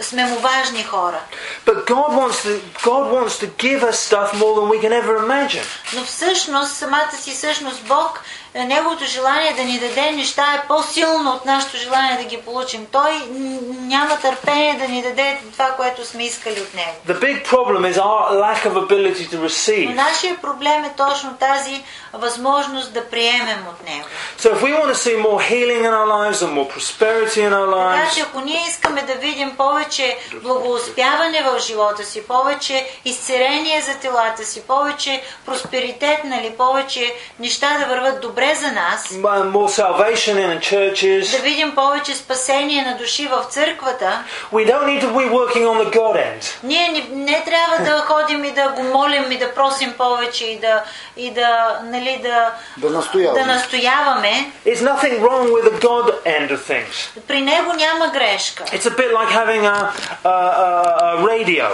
сме 0.00 0.24
му 0.24 0.38
важни 0.38 0.84
хора. 0.84 1.20
But 1.66 1.86
God 1.86 2.10
wants 2.20 2.38
to 2.46 2.60
God 2.82 3.04
wants 3.16 3.34
to 3.42 3.46
give 3.64 3.80
us 3.90 3.96
stuff 4.08 4.28
more 4.42 4.54
than 4.58 4.68
we 4.68 4.78
can 4.84 4.92
ever 5.02 5.14
imagine. 5.26 5.64
Но 5.94 6.04
всъщност, 6.04 6.72
самата 6.72 7.16
си 7.22 7.30
същност, 7.30 7.82
Бог, 7.82 8.20
Неговото 8.54 9.04
желание 9.04 9.52
да 9.52 9.64
ни 9.64 9.78
даде 9.78 10.10
неща 10.10 10.42
е 10.54 10.66
по-силно 10.68 11.30
от 11.30 11.44
нашето 11.44 11.76
желание 11.76 12.16
да 12.16 12.24
ги 12.24 12.36
получим. 12.36 12.86
Той 12.92 13.22
няма 13.68 14.16
търпение 14.16 14.74
да 14.74 14.88
ни 14.88 15.02
даде 15.02 15.38
това, 15.52 15.66
което 15.76 16.04
сме 16.06 16.24
искали 16.24 16.60
от 16.60 16.74
Него. 16.74 16.92
The 17.08 17.18
big 17.20 17.46
problem 17.46 17.92
is 17.92 17.98
our 17.98 18.30
lack 18.44 18.66
of 18.66 18.74
ability 18.88 19.30
to 19.30 19.36
Но 19.36 19.48
receive. 19.48 19.94
нашия 19.94 20.36
проблем 20.36 20.84
е 20.84 20.92
точно 20.96 21.36
тази 21.36 21.82
възможност 22.12 22.92
да 22.92 23.10
приемем 23.10 23.58
от 23.68 23.88
Него. 23.88 24.04
So 24.38 24.54
if 24.54 24.60
we 24.62 24.80
want 24.80 24.88
to 24.88 24.94
see 24.94 25.16
more 25.28 25.40
healing 25.50 25.82
in 25.88 25.92
our 26.00 26.08
lives 26.18 26.42
and 26.42 26.52
more 26.52 26.68
prosperity 26.76 27.40
in 27.48 27.52
our 27.52 27.70
Така 27.70 28.06
lives, 28.06 28.14
че 28.14 28.20
ако 28.20 28.40
ние 28.40 28.64
искаме 28.68 29.02
да 29.02 29.14
видим 29.14 29.56
повече 29.56 30.18
благоуспяване 30.42 31.42
в 31.42 31.58
живота 31.60 32.04
си, 32.04 32.26
повече 32.26 32.86
изцерение 33.04 33.80
за 33.80 33.98
телата 33.98 34.44
си, 34.44 34.62
повече 34.62 35.22
просперитет, 35.46 36.24
нали, 36.24 36.50
повече 36.58 37.14
неща 37.38 37.78
да 37.78 37.86
върват 37.86 38.20
добре 38.20 38.43
за 38.55 38.71
нас, 38.71 39.07
and 39.09 39.51
more 39.51 39.69
salvation 39.69 40.35
in 40.37 40.47
да 40.53 40.59
churches, 40.59 41.41
видим 41.41 41.75
повече 41.75 42.15
спасение 42.15 42.85
на 42.85 42.97
души 42.97 43.27
в 43.27 43.43
църквата, 43.49 44.23
we 44.53 44.65
don't 44.71 44.85
need 44.85 45.01
to 45.01 45.11
be 45.13 45.29
working 45.29 45.65
on 45.65 45.77
the 45.83 45.95
God 45.97 46.15
end. 46.15 46.55
ние 46.63 46.87
не, 46.87 47.07
не 47.31 47.43
трябва 47.43 47.91
да 47.91 48.01
ходим 48.01 48.43
и 48.43 48.51
да 48.51 48.69
го 48.69 48.83
молим 48.83 49.31
и 49.31 49.37
да 49.37 49.53
просим 49.53 49.93
повече 49.97 50.45
и 50.45 50.59
да, 50.59 50.83
и 51.17 51.31
да, 51.31 51.79
нали, 51.83 52.19
да, 52.23 52.51
Да 52.77 52.89
настояваме. 52.89 53.39
да 53.39 53.53
настояваме. 53.53 54.51
There's 54.65 54.81
nothing 54.81 55.21
wrong 55.21 55.45
with 55.55 55.63
the 55.69 55.81
God 55.81 56.23
end 56.25 56.49
of 56.51 56.59
things. 56.59 57.21
При 57.27 57.41
него 57.41 57.73
няма 57.73 58.07
грешка. 58.07 58.63
It's 58.63 58.85
a 58.85 58.95
bit 58.95 59.11
like 59.13 59.29
having 59.29 59.63
a, 59.65 59.91
a, 60.23 60.37
a, 60.65 60.69
a 61.01 61.27
radio 61.29 61.67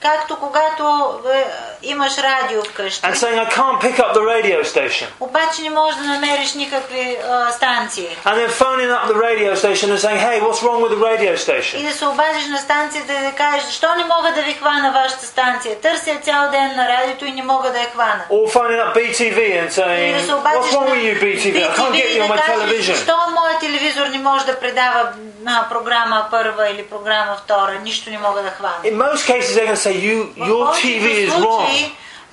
Както 0.00 0.36
когато 0.38 1.14
е, 1.34 1.44
имаш 1.82 2.18
радио 2.18 2.62
вкъщи. 2.62 3.06
and 3.06 3.14
saying, 3.14 3.38
I 3.38 3.50
can't 3.50 3.80
pick 3.80 3.98
up 3.98 4.14
the 4.14 4.22
radio 4.22 4.64
station. 4.64 5.06
Обаче 5.20 5.62
не 5.62 5.70
можеш 5.83 5.97
да 6.01 6.05
намериш 6.15 6.53
никакви 6.53 7.17
а, 7.29 7.51
станции. 7.51 8.07
And 8.25 8.35
then 8.39 8.49
phoning 8.63 8.89
up 8.95 9.03
the 9.13 9.19
radio 9.29 9.51
station 9.63 9.87
and 9.93 9.99
saying, 10.05 10.19
hey, 10.27 10.37
what's 10.45 10.61
wrong 10.65 10.79
with 10.83 10.91
the 10.95 11.01
radio 11.11 11.31
И 11.33 11.37
station? 11.45 11.75
да 11.87 11.93
се 11.99 12.05
обадиш 12.07 12.45
на 12.47 12.57
станцията 12.57 13.13
и 13.13 13.21
да 13.29 13.31
кажеш, 13.31 13.63
защо 13.65 13.87
не 13.97 14.03
мога 14.13 14.29
да 14.35 14.41
ви 14.41 14.53
хвана 14.53 14.91
вашата 14.91 15.25
станция? 15.25 15.81
Търся 15.81 16.11
цял 16.27 16.51
ден 16.51 16.75
на 16.75 16.87
радиото 16.93 17.25
и 17.25 17.31
не 17.31 17.43
мога 17.43 17.71
да 17.71 17.79
я 17.79 17.89
хвана. 17.93 18.23
Or 18.29 18.43
phoning 18.55 18.79
up 18.85 18.89
BTV 18.97 19.37
and 19.61 19.67
И 19.67 19.71
saying, 19.81 20.27
да 20.27 20.33
what's 20.33 20.71
wrong 20.75 20.89
with 20.93 21.03
you, 21.07 21.13
BTV? 21.25 21.55
I 21.69 21.71
can't 21.79 21.93
get 21.99 22.07
и 22.09 22.17
you 22.17 22.23
on 22.23 22.29
my 22.35 22.39
television. 22.53 22.93
защо 22.95 23.15
моят 23.37 23.59
телевизор 23.59 24.05
не 24.07 24.19
може 24.19 24.45
да 24.45 24.59
предава 24.59 25.09
на 25.41 25.67
програма 25.71 26.27
първа 26.31 26.69
или 26.69 26.83
програма 26.83 27.35
втора? 27.43 27.79
Нищо 27.83 28.09
не 28.09 28.17
мога 28.17 28.41
да 28.41 28.49
хвана. 28.49 28.75
In 28.83 28.95
most 28.97 29.23
cases, 29.31 29.49
they're 29.55 29.67
going 29.71 29.81
to 29.83 29.85
say, 29.89 29.95
you, 30.09 30.17
your 30.51 30.65
TV 30.83 31.05
is 31.27 31.33
wrong. 31.43 31.67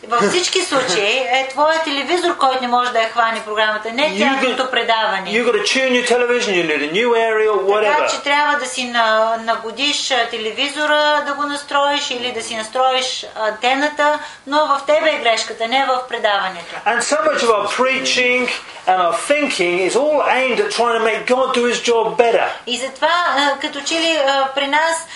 Във 0.08 0.30
всички 0.30 0.60
случаи 0.62 1.16
е 1.18 1.48
твоя 1.50 1.82
телевизор, 1.82 2.36
който 2.36 2.62
не 2.62 2.68
може 2.68 2.92
да 2.92 2.98
я 3.02 3.08
хване 3.08 3.42
програмата, 3.44 3.92
не 3.92 4.02
You 4.02 4.18
тяхното 4.18 4.70
предаване. 4.70 5.30
you 5.30 5.44
got 5.44 5.54
to 5.54 5.62
tune 5.62 5.92
your 5.92 6.06
television, 6.14 6.50
you 6.54 6.64
need 6.66 6.82
a 6.90 6.92
new 6.92 7.08
aerial, 7.14 7.58
Така 7.58 7.72
whatever. 7.72 8.10
че 8.10 8.22
трябва 8.22 8.58
да 8.58 8.66
си 8.66 8.84
на, 8.84 9.36
нагодиш 9.44 10.08
телевизора 10.30 11.22
да 11.26 11.34
го 11.34 11.42
настроиш 11.42 12.10
или 12.10 12.32
да 12.32 12.42
си 12.42 12.56
настроиш 12.56 13.26
антената, 13.36 14.18
но 14.46 14.66
в 14.66 14.80
тебе 14.86 15.10
е 15.10 15.18
грешката, 15.18 15.68
не 15.68 15.86
в 15.88 16.08
предаването. 16.08 16.74
And 16.86 17.00
so 17.00 17.16
much 17.28 17.42
of 17.42 17.50
our 17.50 17.66
preaching 17.68 18.48
and 18.86 18.98
our 19.06 19.14
thinking 19.30 19.74
is 19.88 19.94
all 19.96 20.18
aimed 20.38 20.58
at 20.64 20.70
trying 20.78 20.96
to 21.00 21.04
make 21.10 21.22
God 21.26 21.54
do 21.54 21.62
his 21.70 21.78
job 21.90 22.16
better. 22.16 22.46
И 22.66 22.78
затова, 22.78 23.08
като 23.60 23.80
че 23.80 23.94
ли 23.94 24.18
при 24.54 24.66
нас, 24.66 25.06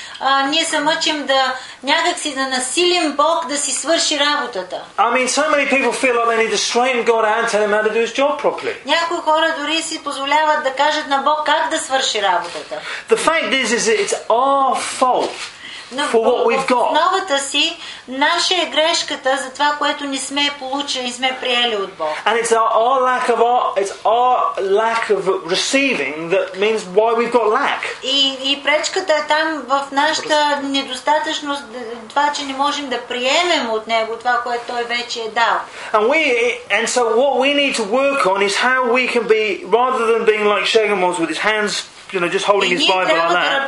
ние 0.48 0.64
се 0.64 0.78
мъчим 0.78 1.26
да 1.26 1.52
някак 1.82 2.18
си 2.18 2.34
да 2.34 2.46
насилим 2.46 3.12
Бог 3.12 3.46
да 3.48 3.56
си 3.58 3.72
свърши 3.72 4.18
работата. 4.20 4.73
работата. 4.73 4.81
I 4.97 5.13
mean, 5.13 5.27
so 5.27 5.49
many 5.51 5.65
people 5.65 5.91
feel 5.91 6.15
like 6.15 6.27
they 6.29 6.43
need 6.43 6.51
to 6.51 6.57
straighten 6.57 7.05
God 7.05 7.25
out 7.25 7.39
and 7.39 7.47
tell 7.47 7.63
him 7.63 7.71
how 7.71 7.81
to 7.81 7.93
do 7.93 8.01
his 8.05 8.13
job 8.13 8.41
properly. 8.41 8.75
Някои 8.85 9.17
хора 9.17 9.55
дори 9.59 9.81
си 9.81 10.03
позволяват 10.03 10.63
да 10.63 10.71
кажат 10.71 11.07
на 11.07 11.17
Бог 11.17 11.45
как 11.45 11.69
да 11.69 11.79
свърши 11.79 12.21
работата. 12.21 12.81
The 13.09 13.17
fact 13.17 13.51
is, 13.51 13.65
is 13.65 13.85
that 13.87 13.99
it's 14.05 14.15
our 14.29 14.75
fault 14.99 15.31
for 16.10 16.22
what 16.24 16.46
we've 16.46 16.66
got. 16.66 17.38
Си 17.38 17.76
наша 18.08 18.54
е 18.54 18.66
грешката 18.66 19.38
за 19.44 19.50
това, 19.50 19.74
което 19.78 20.04
не 20.04 20.18
сме 20.18 20.50
получили, 20.58 21.02
не 21.02 21.12
сме 21.12 21.36
приели 21.40 21.76
от 21.76 21.92
Бог. 21.92 22.08
And 22.26 22.42
it's 22.42 22.52
our, 22.52 22.68
our 22.84 23.00
lack 23.10 23.28
of 23.28 23.38
our, 23.38 23.62
it's 23.82 23.94
our 24.04 24.36
lack 24.82 25.10
of 25.10 25.22
receiving 25.54 26.30
that 26.34 26.58
means 26.58 26.80
why 26.96 27.10
we've 27.14 27.32
got 27.32 27.48
lack. 27.48 27.80
И, 28.02 28.38
и 28.42 28.62
пречката 28.64 29.12
е 29.12 29.26
там 29.28 29.62
в 29.68 29.86
нашата 29.92 30.60
недостатъчност, 30.62 31.62
това, 32.08 32.32
че 32.32 32.44
не 32.44 32.52
можем 32.52 32.88
да 32.88 33.00
приемем 33.00 33.70
от 33.70 33.86
него 33.86 34.16
това, 34.18 34.40
което 34.42 34.64
той 34.66 34.84
вече 34.84 35.20
е 35.20 35.28
дал. 35.28 35.60
And 35.92 36.08
we 36.08 36.24
and 36.70 36.88
so 36.88 37.02
what 37.16 37.34
we 37.38 37.54
need 37.54 37.74
to 37.80 37.84
work 37.84 38.26
on 38.26 38.42
is 38.48 38.54
how 38.56 38.80
we 38.96 39.04
can 39.14 39.26
be 39.28 39.64
rather 39.78 40.04
than 40.12 40.24
being 40.32 40.44
like 40.54 40.64
Shagan 40.74 41.00
was 41.08 41.18
with 41.20 41.30
his 41.34 41.42
hands 41.50 41.72
you 42.14 42.20
know, 42.20 42.28
just 42.28 42.46
holding 42.46 42.70
his 42.70 42.86
Bible 42.86 43.16
like 43.16 43.32
that. 43.32 43.66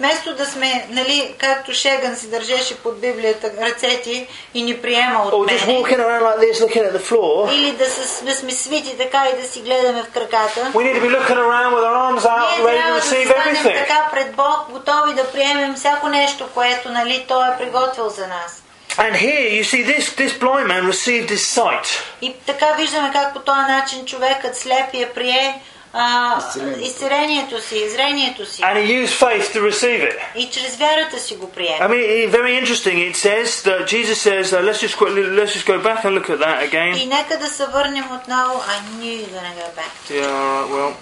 Вместо 0.00 0.34
да 0.34 0.46
сме 0.46 0.79
нали, 0.88 1.34
както 1.38 1.74
Шеган 1.74 2.16
си 2.16 2.30
държеше 2.30 2.76
под 2.76 3.00
Библията 3.00 3.50
ръцете 3.60 4.26
и 4.54 4.62
ни 4.62 4.76
приема 4.76 5.22
от 5.22 5.50
just 5.50 5.66
мен. 5.66 5.82
like 5.82 6.38
this, 6.38 6.98
floor. 6.98 7.52
Или 7.54 7.72
да, 7.72 7.90
с, 7.90 8.24
да 8.24 8.34
сме 8.34 8.52
свити 8.52 8.98
така 8.98 9.26
и 9.34 9.40
да 9.42 9.48
си 9.48 9.60
гледаме 9.60 10.02
в 10.02 10.10
краката. 10.10 10.60
We 10.74 10.82
need 10.84 11.00
to 11.00 11.02
be 11.02 11.10
looking 11.18 11.38
around 11.38 11.74
with 11.74 11.84
our 11.90 11.96
arms 12.08 12.24
out, 12.24 12.58
Ние 12.58 12.66
ready 12.66 12.82
to 12.82 13.00
receive 13.00 13.28
everything. 13.28 13.86
така 13.86 14.08
пред 14.12 14.34
Бог, 14.36 14.70
готови 14.70 15.14
да 15.14 15.24
приемем 15.32 15.74
всяко 15.74 16.08
нещо, 16.08 16.48
което 16.54 16.88
нали, 16.88 17.24
Той 17.28 17.48
е 17.48 17.58
приготвил 17.58 18.08
за 18.08 18.26
нас. 18.26 18.62
And 18.96 19.14
here, 19.14 19.48
you 19.58 19.64
see, 19.64 19.82
this, 19.84 20.04
this 20.20 20.32
blind 20.44 20.66
man 20.66 20.84
received 20.92 21.28
his 21.30 21.44
sight. 21.58 21.86
И 22.22 22.34
така 22.46 22.66
виждаме 22.78 23.10
как 23.12 23.34
по 23.34 23.40
този 23.40 23.60
начин 23.60 24.06
човекът 24.06 24.56
слепия 24.56 25.14
прие 25.14 25.60
а, 25.97 26.37
Изцеление. 26.39 26.87
изцелението 26.87 27.61
си, 27.61 27.89
зрението 27.89 28.45
си. 28.45 28.61
And 28.61 28.75
he 28.77 29.05
used 29.05 29.13
faith 29.19 29.53
to 29.53 29.71
receive 29.71 30.01
it. 30.03 30.17
И 30.35 30.49
чрез 30.49 30.75
вярата 30.75 31.19
си 31.19 31.35
го 31.35 31.51
прие. 31.51 31.77
I 31.81 31.87
mean, 31.87 32.29
it- 32.29 32.29
very 32.31 32.63
interesting. 32.63 32.97
It 33.11 33.15
says 33.15 33.47
that 33.63 33.87
Jesus 33.87 34.17
says, 34.27 34.53
uh, 34.53 34.61
let's 34.61 34.79
just 34.81 34.97
quickly, 34.97 35.23
let's 35.39 35.53
just 35.53 35.67
go 35.67 35.77
back 35.79 35.99
and 36.05 36.11
look 36.17 36.29
at 36.29 36.39
that 36.39 36.63
И 36.63 36.69
again. 36.69 37.07
нека 37.07 37.37
да 37.37 37.47
се 37.47 37.65
върнем 37.65 38.05
отново. 38.11 38.63
I 38.69 39.01
knew 39.01 39.13
you 39.21 39.25
were 39.25 39.39
gonna 39.39 39.55
go 39.55 39.69
back. 39.79 39.91
Yeah, 40.09 40.25
all 40.25 40.55
right, 40.55 40.69
well, 40.75 40.93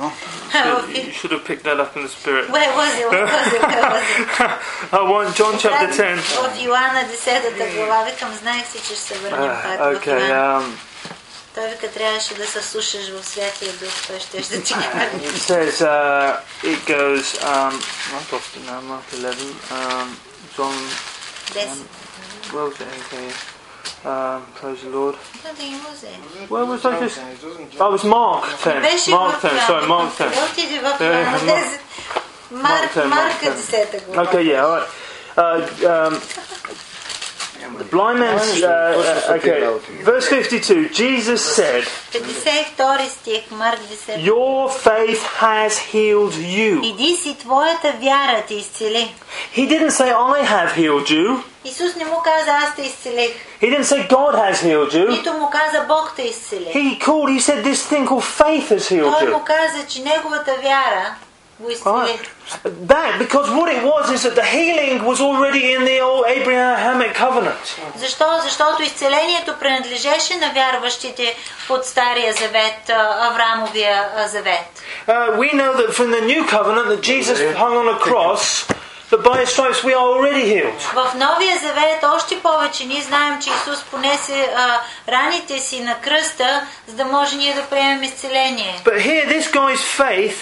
No? 0.00 0.08
you 0.94 1.12
should 1.18 1.32
have 1.36 1.44
picked 1.50 1.64
that 1.68 1.78
up 1.84 1.90
in 1.96 2.02
the 2.06 2.12
spirit. 2.18 2.44
Where 2.56 2.70
was 2.80 2.92
it? 3.00 3.06
Where 3.12 3.26
was 3.34 3.46
it? 3.56 3.62
Where 3.72 3.88
was 3.94 4.06
it? 4.18 4.26
I 5.00 5.02
want 5.12 5.28
John 5.38 5.54
chapter 5.64 5.88
10. 5.88 6.16
В 6.16 6.62
Йоанна 6.62 7.02
10 7.04 7.74
глава, 7.76 8.04
викам, 8.04 8.28
знаех 8.42 8.66
си, 8.72 8.78
че 8.78 8.84
ще 8.84 8.96
се 8.96 9.14
върнем 9.14 9.40
Uh, 9.50 9.62
пак 9.62 9.78
в 9.78 10.06
okay, 10.06 10.28
Йоанна. 10.28 10.62
um, 10.62 10.72
Той 11.54 11.68
вика, 11.68 11.90
трябваше 11.90 12.34
да 12.34 12.46
се 12.46 12.62
слушаш 12.62 13.08
в 13.10 13.24
Святия 13.26 13.72
Дух, 13.72 13.90
той 14.06 14.18
ще 14.20 14.40
да 14.56 14.62
ти 14.62 14.74
каже. 14.74 15.10
it 15.22 15.36
says, 15.50 15.80
uh, 15.82 16.36
it 16.62 16.80
goes, 16.86 17.26
um, 17.42 17.72
I've 18.16 18.32
lost 18.32 18.56
it 18.56 18.64
now, 18.66 18.80
Mark 18.90 19.04
11, 19.12 19.54
um, 19.70 20.08
John, 20.56 20.74
Десет. 21.54 21.86
where 22.52 22.64
was 22.68 22.80
it? 22.80 22.88
Okay, 23.00 23.28
um, 24.10 24.40
praise 24.60 24.80
the 24.84 24.90
Lord. 24.98 25.16
Да, 25.42 25.52
да 25.52 25.62
има 25.62 25.88
взе. 25.94 26.08
Where 26.48 26.64
was 26.64 26.84
I 26.84 27.00
just? 27.00 27.18
Oh, 27.80 27.88
it 27.88 27.92
was 27.92 28.04
Mark 28.04 28.44
10. 28.64 28.80
Беше 28.82 29.10
Mark 29.10 29.38
в 29.40 29.42
10, 29.42 29.66
sorry, 29.68 29.86
Mark 29.86 30.10
10. 30.18 30.20
Йоанна. 30.20 30.50
Отиди 30.52 30.78
в 30.78 31.00
Е, 31.00 31.04
Йоанна 31.04 31.30
Марк. 31.30 31.42
10. 31.42 31.80
Марк, 32.50 32.72
Марк 32.72 32.92
10, 32.94 33.04
Марк 33.04 33.14
Марка 33.14 33.46
10. 33.46 33.86
10 33.92 34.06
глава. 34.06 34.30
Okay, 34.30 34.42
yeah, 34.42 34.64
all 34.64 34.76
right. 34.76 34.88
Uh, 35.36 35.58
um, 36.08 36.20
the 37.78 37.84
blind 37.84 38.18
man's. 38.20 38.62
Uh, 38.62 38.68
uh, 39.28 39.34
okay, 39.36 39.60
verse 40.02 40.28
52. 40.28 40.90
Jesus 40.90 41.40
said, 41.40 41.84
52 42.12 43.08
стих, 43.08 43.50
Марк 43.50 43.80
10. 43.88 44.20
Your 44.20 44.68
faith 44.70 45.22
has 45.40 45.78
healed 45.78 46.34
you. 46.34 46.80
Иди 46.82 47.16
си, 47.16 47.36
твоята 47.38 47.92
вяра 47.92 48.42
те 48.48 48.54
изцели. 48.54 49.14
He 49.54 49.66
didn't 49.68 49.92
say, 49.92 50.12
I 50.12 50.42
have 50.44 50.72
healed 50.74 51.08
you. 51.10 51.42
Исус 51.64 51.96
не 51.96 52.04
му 52.04 52.16
каза, 52.24 52.50
аз 52.50 52.76
те 52.76 52.82
изцелих. 52.82 53.30
He 53.62 53.66
didn't 53.70 53.84
say, 53.84 54.08
God 54.08 54.34
has 54.34 54.56
healed 54.62 54.92
you. 54.92 55.08
Нито 55.08 55.32
му 55.32 55.50
каза, 55.50 55.84
Бог 55.88 56.12
те 56.16 56.22
изцели. 56.22 56.64
He 56.74 56.98
called, 56.98 57.28
he 57.28 57.40
said, 57.40 57.64
this 57.64 57.86
thing 57.90 58.06
called 58.06 58.24
faith 58.24 58.68
has 58.70 58.88
healed 58.88 59.18
Той 59.18 59.28
you. 59.28 59.32
му 59.32 59.44
каза, 59.44 59.86
че 59.88 60.02
неговата 60.02 60.52
вяра 60.62 61.14
го 61.60 61.70
изцели. 61.70 61.92
Right. 61.92 62.28
That, 62.94 63.18
because 63.18 63.48
what 63.58 63.68
it 63.76 63.82
was 63.92 64.04
is 64.16 64.22
that 64.26 64.34
the 64.42 64.48
healing 64.56 65.04
was 65.10 65.18
already 65.28 65.64
in 65.74 65.82
the 65.90 65.98
old 66.08 66.24
Abrahamic 66.36 67.12
covenant. 67.14 67.64
Защо? 67.96 68.26
Защото 68.42 68.82
изцелението 68.82 69.54
принадлежеше 69.60 70.36
на 70.36 70.52
вярващите 70.54 71.36
под 71.68 71.86
Стария 71.86 72.32
завет, 72.32 72.90
а, 72.90 73.28
Аврамовия 73.28 74.08
а, 74.16 74.28
завет. 74.28 74.82
Uh, 75.06 75.36
we 75.38 75.52
know 75.52 75.72
that 75.80 75.90
from 75.98 76.10
the 76.10 76.24
new 76.32 76.42
covenant 76.56 76.86
that 76.92 77.02
Jesus 77.02 77.38
hung 77.62 77.74
on 77.82 77.88
a 77.96 77.98
cross, 78.06 78.42
that 79.10 79.22
by 79.28 79.36
his 79.42 79.48
stripes 79.54 79.80
we 79.88 79.92
are 79.98 80.06
already 80.14 80.44
healed. 80.54 80.80
В 80.94 81.14
Новия 81.14 81.58
завет 81.58 82.04
още 82.04 82.38
повече 82.42 82.84
ние 82.86 83.02
знаем, 83.02 83.42
че 83.42 83.50
Исус 83.50 83.82
понесе 83.82 84.50
а, 84.56 84.80
раните 85.08 85.58
си 85.58 85.80
на 85.80 86.00
кръста, 86.00 86.62
за 86.86 86.96
да 86.96 87.04
може 87.04 87.36
ние 87.36 87.54
да 87.54 87.62
приемем 87.62 88.02
изцеление. 88.02 88.80
But 88.84 88.98
here, 88.98 89.26
this 89.26 89.52
guy's 89.52 89.84
faith 90.00 90.36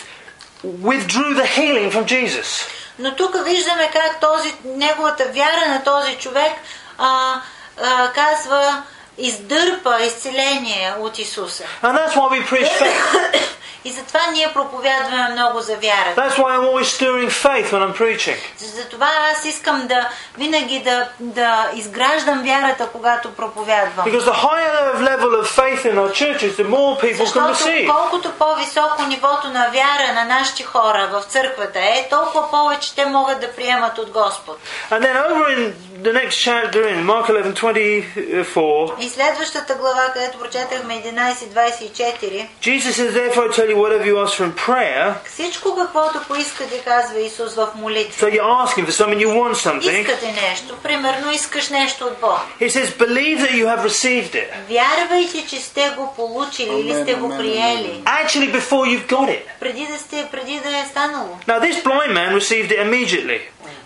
withdrew 0.63 1.35
the 1.35 1.45
healing 1.45 1.91
from 1.91 2.05
Jesus. 2.05 2.67
Но 2.99 3.15
тук 3.15 3.35
виждаме 3.45 3.89
как 3.93 4.19
този, 4.19 4.53
неговата 4.65 5.25
вяра 5.25 5.67
на 5.67 5.83
този 5.83 6.15
човек 6.15 6.51
а, 6.97 7.41
а, 7.83 8.11
казва 8.11 8.83
издърпа 9.17 10.03
изцеление 10.03 10.93
от 10.99 11.19
Исуса. 11.19 11.63
And 11.81 11.97
that's 11.97 12.15
why 12.15 12.29
we 12.29 12.41
preach 12.45 12.69
faith. 12.81 13.49
И 13.85 13.91
затова 13.91 14.19
ние 14.33 14.49
проповядваме 14.53 15.29
много 15.31 15.59
за 15.59 15.75
вярата. 15.75 16.21
That's 16.21 16.37
why 16.37 16.57
I'm 16.57 16.65
always 16.71 16.87
stirring 16.97 17.29
faith 17.29 17.71
when 17.71 17.81
I'm 17.87 17.97
preaching. 17.97 18.37
Затова 18.57 19.09
аз 19.31 19.45
искам 19.45 19.87
да 19.87 20.09
винаги 20.37 20.79
да, 20.79 21.07
да 21.19 21.71
изграждам 21.75 22.43
вярата, 22.43 22.87
когато 22.91 23.31
проповядвам. 23.33 24.05
Because 24.05 24.25
the 24.25 24.47
higher 24.47 24.95
level 24.95 25.41
of 25.41 25.47
faith 25.47 25.85
in 25.85 25.95
our 25.97 26.11
churches, 26.11 26.51
the 26.57 26.67
more 26.69 26.99
people 27.01 27.17
can 27.17 27.25
Защото 27.25 27.53
receive. 27.53 27.91
колкото 27.91 28.31
по-високо 28.31 29.01
нивото 29.07 29.47
на 29.47 29.69
вяра 29.73 30.13
на 30.13 30.25
нашите 30.25 30.63
хора 30.63 31.09
в 31.11 31.23
църквата 31.31 31.79
е, 31.79 32.07
толкова 32.09 32.51
повече 32.51 32.95
те 32.95 33.05
могат 33.05 33.39
да 33.41 33.51
приемат 33.51 33.97
от 33.97 34.09
Господ. 34.09 34.57
And 34.91 35.01
then 35.01 35.15
over 35.31 35.45
in 35.57 35.73
the 36.03 36.13
next 36.13 36.35
chapter, 36.47 36.81
in 36.93 37.03
Mark 37.03 37.25
11 37.29 37.53
24, 37.63 38.99
И 38.99 39.09
следващата 39.09 39.75
глава, 39.75 40.11
където 40.13 40.39
прочетахме 40.39 40.93
11.24, 40.93 42.47
Jesus 42.61 42.93
says, 42.93 43.11
Therefore 43.13 43.49
I 43.49 43.55
tell 43.55 43.69
you, 43.69 43.72
whatever 43.72 44.04
you 44.04 44.18
ask 44.18 44.34
for 44.34 44.44
in 44.44 44.52
prayer, 44.52 45.14
всичко 45.24 45.76
каквото 45.76 46.28
поискате, 46.28 46.82
казва 46.84 47.20
Исус 47.20 47.54
в 47.54 47.68
молитва. 47.74 48.26
so 48.26 48.32
you're 48.32 48.66
asking 48.66 48.86
for 48.86 48.92
something, 48.92 49.18
you 49.18 49.28
want 49.28 49.54
something. 49.54 50.00
Искате 50.00 50.32
нещо, 50.48 50.76
примерно 50.82 51.30
искаш 51.32 51.70
нещо 51.70 52.04
от 52.04 52.20
Бог. 52.20 52.40
He 52.60 52.68
says, 52.68 52.86
Believe 52.98 53.38
that 53.40 53.52
you 53.52 53.66
have 53.66 53.84
received 53.84 54.32
it. 54.34 54.48
Вярвайте, 54.68 55.46
че 55.48 55.60
сте 55.60 55.92
го 55.96 56.14
получили 56.16 56.80
или 56.80 57.02
сте 57.02 57.14
го 57.14 57.26
Амен, 57.26 57.40
амен, 57.40 57.52
приели. 57.52 58.02
Actually, 58.04 58.52
before 58.52 58.84
you've 58.86 59.06
got 59.06 59.28
it. 59.28 59.42
Преди 59.60 59.86
да 59.86 59.98
сте, 59.98 60.28
преди 60.32 60.60
да 60.60 60.78
е 60.78 60.84
станало. 60.90 61.38
Now, 61.46 61.60
this 61.60 61.82
blind 61.82 62.12
man 62.12 62.34
received 62.34 62.70
it 62.70 62.78
immediately. 62.86 63.40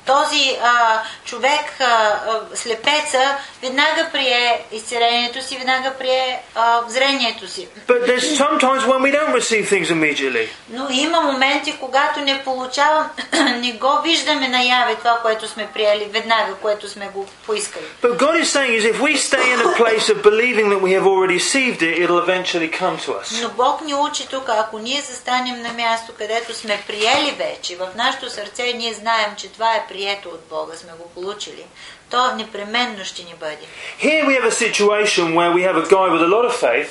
Този 0.07 0.57
а, 0.63 1.01
човек, 1.25 1.65
а, 1.79 1.85
а, 1.85 2.41
слепеца, 2.55 3.37
веднага 3.61 4.09
прие 4.11 4.65
изцелението 4.71 5.41
си, 5.41 5.57
веднага 5.57 5.93
прие 5.99 6.41
а, 6.55 6.81
зрението 6.87 7.47
си. 7.47 7.67
But 7.87 8.05
there's 8.07 8.37
sometimes 8.37 8.81
when 8.85 9.01
we 9.01 9.11
don't 9.11 9.33
receive 9.41 9.65
things 9.69 9.87
immediately. 9.91 10.47
Но 10.69 10.87
има 10.89 11.21
моменти, 11.21 11.77
когато 11.79 12.19
не 12.19 12.43
получавам, 12.43 13.09
не 13.33 13.71
го 13.71 14.01
виждаме 14.03 14.47
наяве 14.47 14.95
това, 14.95 15.19
което 15.21 15.47
сме 15.47 15.67
приели 15.73 16.05
веднага, 16.13 16.55
което 16.61 16.89
сме 16.89 17.07
го 17.07 17.27
поискали. 17.45 17.85
But 18.01 18.17
God 18.17 18.43
is 18.43 18.49
saying 18.55 18.73
is 18.79 18.83
if 18.93 18.99
we 19.01 19.13
stay 19.17 19.45
in 19.55 19.59
a 19.59 19.71
place 19.81 20.05
of 20.13 20.17
believing 20.21 20.67
that 20.73 20.81
we 20.81 20.91
have 20.97 21.05
already 21.11 21.37
received 21.37 21.81
it, 21.81 21.93
it'll 22.01 22.23
eventually 22.27 22.69
come 22.81 22.97
to 23.05 23.11
us. 23.21 23.41
Но 23.41 23.49
Бог 23.49 23.81
ни 23.81 23.93
учи 23.93 24.27
тук, 24.27 24.49
ако 24.49 24.79
ние 24.79 25.01
застанем 25.01 25.61
на 25.61 25.73
място, 25.73 26.13
където 26.17 26.53
сме 26.53 26.83
приели 26.87 27.31
вече, 27.37 27.75
в 27.75 27.87
нашето 27.95 28.29
сърце 28.29 28.73
ние 28.75 28.93
знаем, 28.93 29.29
че 29.37 29.51
това 29.51 29.75
е 29.75 29.85
прието 29.87 29.96
от 30.25 30.41
Бога, 30.49 30.77
сме 30.77 30.91
го 30.91 31.09
получили, 31.09 31.65
то 32.09 32.35
непременно 32.35 33.05
ще 33.05 33.23
ни 33.23 33.35
бъде. 33.39 33.57
Here 34.01 34.25
we 34.27 34.41
have 34.41 34.45
a 34.45 34.51
situation 34.51 35.33
where 35.33 35.51
we 35.53 35.61
have 35.69 35.77
a 35.77 35.89
guy 35.89 36.07
with 36.09 36.21
a 36.21 36.29
lot 36.35 36.51
of 36.51 36.55
faith. 36.61 36.89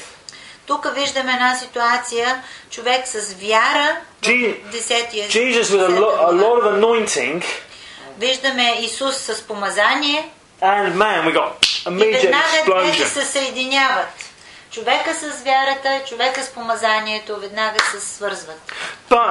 Тук 0.66 0.86
виждаме 0.94 1.32
една 1.32 1.56
ситуация, 1.56 2.42
човек 2.70 3.06
с 3.08 3.32
вяра, 3.34 3.96
10 4.22 5.28
Jesus 5.30 5.62
with 5.62 5.88
a, 5.88 6.00
lo- 6.00 6.18
a 6.20 6.32
lot 6.32 6.62
of 6.62 6.80
anointing, 6.80 7.44
Виждаме 8.18 8.76
Исус 8.80 9.16
с 9.16 9.42
помазание 9.42 10.28
and 10.62 10.94
man, 10.94 11.24
we 11.26 11.32
got 11.34 11.52
и 11.62 11.88
immediate 11.88 12.22
веднага 12.22 12.46
двете 12.64 12.98
explosion. 12.98 13.06
се 13.06 13.24
съединяват. 13.24 14.08
Човека 14.70 15.14
с 15.14 15.42
вярата, 15.44 16.00
човека 16.08 16.42
с 16.42 16.48
помазанието 16.50 17.36
веднага 17.36 17.78
се 17.90 18.00
свързват. 18.00 18.72
But 19.10 19.25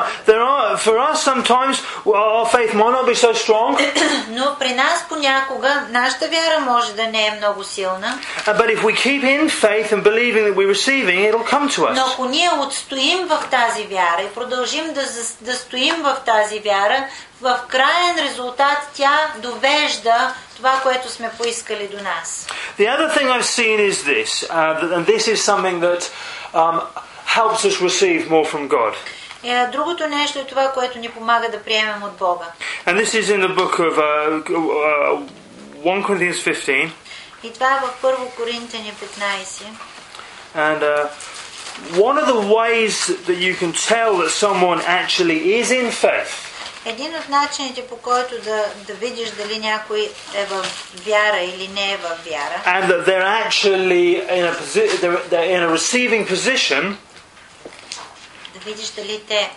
but 0.75 0.75
there 0.75 0.75
are 0.75 0.77
for 0.87 0.97
us 1.11 1.19
sometimes 1.31 1.77
well, 2.09 2.25
our 2.39 2.47
faith 2.57 2.73
might 2.81 2.95
not 2.99 3.07
be 3.13 3.17
so 3.27 3.31
strong. 3.45 3.71
Но 4.29 4.57
при 4.59 4.73
нас 4.75 5.05
понякога 5.09 5.83
нашата 5.91 6.29
вяра 6.29 6.61
може 6.61 6.93
да 6.93 7.07
не 7.07 7.27
е 7.27 7.31
много 7.37 7.65
силна. 7.65 8.19
Uh, 8.47 8.57
but 8.59 8.69
if 8.77 8.83
we 8.83 8.93
keep 9.07 9.23
in 9.37 9.49
faith 9.49 9.89
and 9.95 10.03
believing 10.03 10.43
that 10.47 10.55
we're 10.59 10.75
receiving, 10.79 11.19
it'll 11.29 11.49
come 11.55 11.69
to 11.77 11.81
Но 11.95 12.03
us. 12.03 12.13
ако 12.13 12.25
ние 12.25 12.51
отстоим 12.59 13.27
в 13.27 13.39
тази 13.51 13.83
вяра 13.87 14.23
и 14.23 14.35
продължим 14.35 14.93
да, 14.93 15.01
зас- 15.03 15.37
да 15.41 15.53
стоим 15.55 15.95
в 16.03 16.17
тази 16.27 16.59
вяра, 16.61 17.05
в 17.43 17.59
крайен 17.69 18.17
резултат 18.19 18.79
тя 18.95 19.19
довежда 19.39 20.33
това, 20.57 20.73
което 20.83 21.09
сме 21.11 21.31
поискали 21.39 21.89
до 21.89 22.03
нас. 22.03 22.47
The 22.79 22.87
other 22.97 23.09
thing 23.19 23.27
I've 23.31 23.51
seen 23.61 23.79
is 23.91 23.97
this, 24.05 24.31
uh, 24.49 24.81
that- 24.81 24.93
and 24.97 25.07
this 25.07 25.25
is 25.35 25.39
something 25.51 25.81
that 25.81 26.03
um, 26.55 26.81
helps 27.39 27.61
us 27.65 27.77
receive 27.89 28.21
more 28.31 28.47
from 28.53 28.69
God. 28.69 28.95
Е, 29.45 29.67
другото 29.67 30.09
нещо 30.09 30.39
е 30.39 30.45
това, 30.45 30.73
което 30.73 30.99
ни 30.99 31.09
помага 31.09 31.49
да 31.51 31.63
приемем 31.63 32.03
от 32.03 32.13
Бога. 32.13 32.47
And 32.87 33.01
this 33.01 33.21
is 33.21 33.37
in 33.37 33.41
the 33.47 33.55
book 33.55 33.75
of 33.79 33.99
uh, 33.99 34.43
uh, 34.45 35.29
1 35.85 36.05
Corinthians 36.07 36.39
15. 36.45 36.91
И 37.43 37.53
това 37.53 37.67
е 37.77 37.81
в 37.81 38.03
1 38.03 38.35
Коринтияни 38.37 38.93
15. 38.93 39.65
And 40.57 40.83
uh, 40.83 41.09
one 42.09 42.19
of 42.19 42.27
the 42.27 42.41
ways 42.59 43.07
that 43.27 43.39
you 43.47 43.55
can 43.55 43.73
tell 43.73 44.11
that 44.19 44.31
someone 44.31 44.81
actually 45.01 45.39
is 45.61 45.71
in 45.71 45.91
faith 45.91 46.51
Един 46.87 47.17
от 47.17 47.29
начините 47.29 47.87
по 47.87 47.97
който 47.97 48.35
да, 48.45 48.65
да 48.87 48.95
видиш 48.95 49.31
дали 49.31 49.59
някой 49.59 50.11
е 50.35 50.45
в 50.45 50.67
вяра 51.07 51.41
или 51.41 51.69
не 51.69 51.93
е 51.93 51.97
в 51.97 52.09
вяра, 52.27 52.63
and 52.67 52.89
that 52.89 53.07
they're 53.07 53.47
actually 53.47 54.29
in 54.29 54.45
a, 54.47 54.53
posi- 54.53 55.01
they're, 55.01 55.21
they're 55.31 55.51
in 55.57 55.63
a 55.63 55.71
receiving 55.79 56.27
position 56.27 56.97
да 58.55 58.71
видиш 58.71 58.89
дали 58.89 59.21
те 59.29 59.51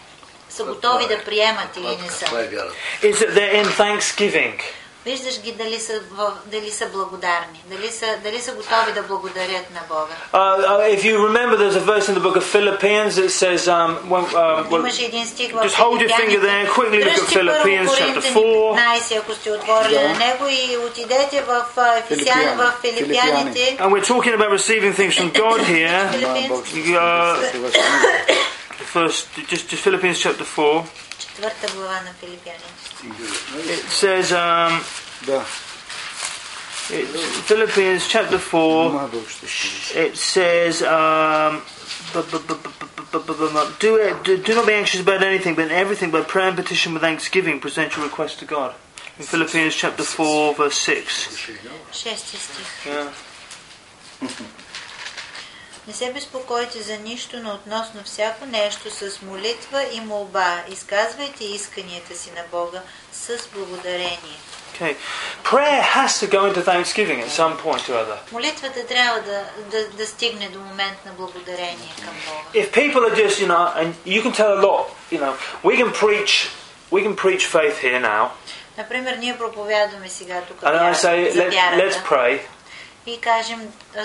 са 0.49 0.63
готови 0.63 1.07
да 1.07 1.23
приемат 1.23 1.77
или 1.77 1.97
не 2.03 2.09
са. 2.09 2.25
Това 2.25 2.39
е 2.39 2.47
вярата. 2.47 2.75
is 3.03 3.15
that 3.19 3.33
they're 3.35 3.63
in 3.63 3.67
thanksgiving. 3.83 4.59
Виждаш 5.05 5.41
ги 5.41 5.51
дали 5.51 5.79
са, 5.79 5.93
в, 6.11 6.31
дали 6.45 6.71
са 6.71 6.85
благодарни, 6.85 7.63
дали 7.65 7.91
са, 7.91 8.05
дали 8.23 8.41
са 8.41 8.51
готови 8.53 8.91
да 8.95 9.01
благодарят 9.01 9.67
на 9.73 9.79
Бога. 9.89 10.15
Uh, 10.33 10.37
uh, 10.65 10.97
if 10.97 11.03
you 11.03 11.13
remember, 11.29 11.55
there's 11.57 11.75
a 11.75 11.85
verse 11.93 12.07
in 12.09 12.15
the 12.19 12.23
book 12.27 12.37
of 12.41 12.45
Philippians 12.55 13.13
that 13.19 13.31
says, 13.41 13.61
um, 13.67 13.91
when, 14.11 14.23
um, 14.23 14.69
well, 14.71 14.79
Имаше 14.79 15.05
един 15.05 15.25
стих 15.27 15.53
в 15.53 15.63
just 15.63 15.75
hold 15.75 16.01
your 16.01 16.09
finger 16.21 16.39
there, 16.39 16.65
quickly 16.67 17.03
look 17.03 17.07
at 17.07 17.15
Дръжте 17.15 17.33
първо 17.33 17.49
Philippians 17.49 17.87
chapter 17.87 18.33
Коринтяни 18.33 18.33
4. 18.33 19.13
15, 19.13 19.17
ако 19.19 19.33
сте 19.33 19.51
отворили 19.51 19.93
Да. 19.93 20.09
на 20.09 20.17
него 20.17 20.45
и 20.49 20.77
отидете 20.77 21.41
в 21.41 21.65
а, 21.77 21.97
Ефесяни, 21.97 22.55
в 22.55 22.73
Филипяните. 22.81 23.77
And 23.79 23.91
we're 23.91 24.05
talking 24.13 24.33
about 24.33 24.51
receiving 24.51 24.93
things 24.93 25.13
from 25.19 25.29
God 25.31 25.59
here. 25.75 26.11
Филипински, 26.11 26.95
Uh, 26.95 27.35
the 28.78 28.84
first, 28.84 29.28
just, 29.48 29.68
just 29.68 29.82
Philippians 29.82 30.18
chapter 30.20 30.44
4. 30.44 30.84
It 33.54 33.84
says, 33.88 34.32
um, 34.32 34.80
it's 36.90 37.40
Philippians 37.40 38.08
chapter 38.08 38.38
4, 38.38 39.10
it 39.94 40.16
says, 40.16 40.82
um, 40.82 41.62
do, 43.78 43.96
it, 43.96 44.24
do, 44.24 44.42
do 44.42 44.54
not 44.54 44.66
be 44.66 44.72
anxious 44.72 45.00
about 45.00 45.22
anything, 45.22 45.54
but 45.54 45.66
in 45.66 45.70
everything, 45.70 46.10
by 46.10 46.22
prayer 46.22 46.48
and 46.48 46.56
petition 46.56 46.92
with 46.94 47.02
thanksgiving, 47.02 47.60
present 47.60 47.96
your 47.96 48.04
request 48.06 48.38
to 48.38 48.44
God. 48.44 48.74
In 49.18 49.24
Philippians 49.24 49.74
chapter 49.74 50.04
4, 50.04 50.54
verse 50.54 50.78
6. 50.78 51.50
Yeah. 52.86 53.12
Не 55.88 55.94
се 55.94 56.12
безпокойте 56.12 56.82
за 56.82 56.96
нищо, 56.96 57.36
но 57.42 57.54
относно 57.54 58.02
всяко 58.04 58.46
нещо 58.46 58.90
с 58.90 59.22
молитва 59.22 59.84
и 59.92 60.00
молба. 60.00 60.60
Изказвайте 60.68 61.44
исканията 61.44 62.14
си 62.14 62.30
на 62.36 62.42
Бога 62.52 62.80
с 63.12 63.48
благодарение. 63.54 64.38
Okay. 64.74 64.96
Prayer 65.44 65.82
has 65.82 66.10
to 66.20 66.26
go 66.36 66.40
into 66.48 66.62
thanksgiving 66.62 67.18
at 67.20 67.30
some 67.30 67.56
point 67.64 67.88
or 67.88 67.96
other. 68.04 68.18
Молитвата 68.32 68.86
трябва 68.86 69.20
да, 69.20 69.44
да, 69.70 69.88
да 69.88 70.06
стигне 70.06 70.48
до 70.48 70.58
момент 70.58 70.98
на 71.06 71.12
благодарение 71.12 71.94
към 72.04 72.14
Бога. 72.26 72.66
If 72.66 72.70
people 72.72 73.02
are 73.08 73.16
just, 73.16 73.40
you 73.40 73.46
know, 73.46 73.72
and 73.76 73.94
you 74.06 74.22
can 74.22 74.32
tell 74.32 74.52
a 74.58 74.62
lot, 74.66 74.84
you 75.10 75.18
know, 75.18 75.34
we 75.64 75.76
can 75.76 75.90
preach, 75.92 76.50
we 76.90 77.02
can 77.02 77.16
preach 77.16 77.46
faith 77.46 77.78
here 77.78 78.00
now, 78.00 78.28
Например, 78.78 79.16
ние 79.16 79.38
проповядваме 79.38 80.08
сега 80.08 80.40
тук 80.48 80.60
and 80.62 80.80
I 80.80 80.94
say, 80.94 81.32
Let, 81.34 81.52
let's 81.52 81.96
pray. 82.10 82.40
И 83.10 83.20
кажем, 83.20 83.60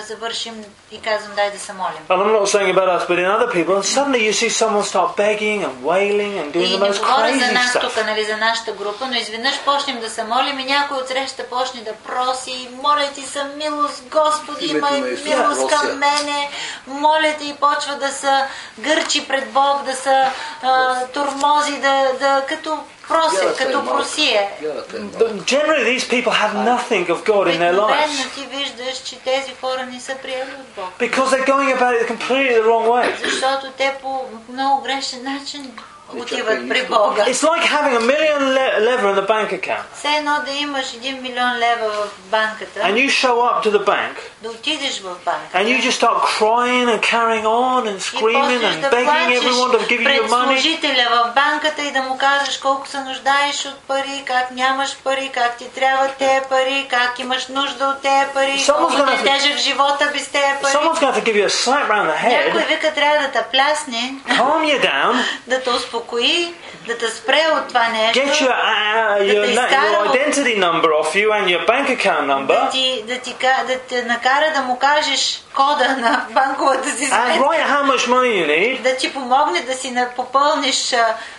завършим 0.08 0.64
и 0.92 1.00
казвам, 1.00 1.32
дай 1.36 1.50
да 1.50 1.58
се 1.58 1.72
молим. 1.72 2.02
And 2.08 2.20
I'm 2.22 2.32
not 2.32 2.48
saying 2.48 2.70
about 2.76 2.88
us, 2.96 3.02
but 3.08 3.18
in 3.18 3.26
other 3.36 3.50
people, 3.56 3.74
and 3.76 3.84
suddenly 3.84 4.22
you 4.28 4.32
see 4.32 4.50
someone 4.62 4.84
start 4.92 5.10
begging 5.16 5.58
and 5.66 5.74
wailing 5.90 6.34
and 6.40 6.52
doing 6.52 6.70
И 6.70 6.76
the 6.76 6.78
не 6.80 6.88
most 6.88 7.00
говоря 7.00 7.32
за 7.32 7.44
crazy 7.44 7.52
нас 7.54 7.72
stuff. 7.72 7.80
тук, 7.80 8.06
нали, 8.06 8.24
за 8.24 8.36
нашата 8.36 8.72
група, 8.72 9.06
но 9.06 9.16
изведнъж 9.16 9.54
почнем 9.64 10.00
да 10.00 10.10
се 10.10 10.24
молим 10.24 10.58
и 10.58 10.64
някой 10.64 10.96
от 10.96 11.08
среща 11.08 11.44
почне 11.50 11.80
да 11.80 11.92
проси, 11.92 12.68
моля 12.82 13.08
ти 13.14 13.20
за 13.20 13.44
милост, 13.44 14.02
Господи, 14.10 14.66
имай 14.66 15.00
милост 15.00 15.66
към 15.72 15.98
мене, 15.98 16.50
моля 16.86 17.34
ти 17.38 17.48
и 17.48 17.54
почва 17.54 17.94
да 17.94 18.08
се 18.08 18.44
гърчи 18.78 19.28
пред 19.28 19.52
Бог, 19.52 19.84
да 19.84 19.94
се 19.94 20.24
турмози, 21.12 21.80
да, 21.80 22.08
да, 22.20 22.42
като 22.48 22.78
проси, 23.07 23.35
Вярата 23.37 23.63
е 23.63 23.65
като 23.65 23.77
малка. 23.77 23.93
просие. 23.93 24.49
Вярата 24.61 24.97
е 24.97 24.99
малка. 24.99 25.17
But 25.17 25.33
generally, 25.43 25.85
these 25.89 26.05
people 26.05 26.31
have 26.33 26.53
nothing 26.65 27.07
of 27.07 27.23
God 27.25 27.45
in 27.47 27.59
their 27.59 27.75
lives 27.75 27.83
Обикновено 27.83 28.29
ти 28.35 28.57
виждаш, 28.57 28.97
че 28.99 29.19
тези 29.19 29.51
хора 29.55 29.85
не 29.85 29.99
са 29.99 30.15
приели 30.15 30.51
от 30.59 30.67
Бог. 30.75 30.89
because 30.99 31.25
they're 31.25 31.47
going 31.47 31.77
about 31.77 31.93
it 31.95 32.07
completely 32.07 32.53
the 32.53 32.63
wrong 32.63 32.87
way. 32.87 33.23
Защото 33.25 33.71
те 33.77 33.93
по 34.01 34.21
много 34.49 34.81
грешен 34.81 35.23
начин 35.23 35.61
Не 35.61 35.69
it's 36.12 37.42
like 37.42 37.62
having 37.62 37.96
a 37.96 38.00
million 38.00 38.54
leva 38.54 39.08
in 39.10 39.16
the 39.16 39.22
bank 39.22 39.52
account. 39.52 39.86
Все 39.94 40.08
едно 40.18 40.40
да 40.46 40.52
имаш 40.52 40.94
един 40.94 41.22
милион 41.22 41.58
лева 41.58 41.88
в 41.90 42.30
банката. 42.30 42.80
And 42.80 42.94
you 42.94 43.08
show 43.08 43.36
up 43.40 43.62
to 43.64 43.70
the 43.70 43.84
bank. 43.84 44.14
Да 44.42 44.48
отидеш 44.48 45.00
в 45.00 45.24
банка. 45.24 45.58
And 45.58 45.66
you 45.68 45.80
just 45.80 45.98
start 46.02 46.18
crying 46.22 46.88
and 46.88 47.00
carrying 47.00 47.46
on 47.46 47.86
and 47.88 47.98
screaming 48.00 48.62
and 48.62 48.82
begging 48.90 49.32
everyone 49.38 49.70
to 49.72 49.78
give 49.88 50.00
you 50.02 50.08
your 50.10 50.28
money. 50.28 50.58
Someone's 60.76 61.00
gonna 61.00 61.20
give 61.28 61.36
you 61.36 61.46
a 61.46 61.54
slap 61.62 61.88
round 61.88 62.08
the 62.08 62.18
head. 62.26 62.52
Calm 64.36 64.64
you 64.64 64.78
down. 64.92 65.12
да 66.86 66.98
те 66.98 67.08
спре 67.08 67.42
от 67.56 67.68
това 67.68 67.88
нещо. 67.88 68.18
get 68.18 68.32
your, 68.32 68.48
uh, 68.48 69.22
your, 69.22 69.46
they 69.46 69.54
na- 69.56 69.68
start 69.68 69.90
your 69.92 70.06
identity 70.12 70.58
number 70.58 70.88
off 70.92 71.14
you 71.14 71.28
and 71.32 71.46
your 71.46 71.66
bank 71.66 71.88
account 71.90 72.26
да 72.26 72.32
number, 72.32 72.70
ти, 72.70 73.04
да, 73.06 73.18
ти, 73.18 73.34
да 73.68 73.78
те 73.88 74.02
накара 74.02 74.52
да 74.54 74.60
му 74.62 74.78
кажеш 74.78 75.40
кода 75.54 75.88
на 75.98 76.26
банковата 76.30 76.88
си 76.90 77.04
and 77.04 77.24
сметка. 77.24 77.44
write 77.44 77.66
how 77.66 77.82
much 77.92 78.08
money 78.08 78.32
you 78.34 78.46
need, 78.46 78.82
да 78.82 78.96
ти 78.96 79.12
помогне 79.12 79.60
да 79.60 79.74
си 79.74 79.96
попълниш 80.16 80.94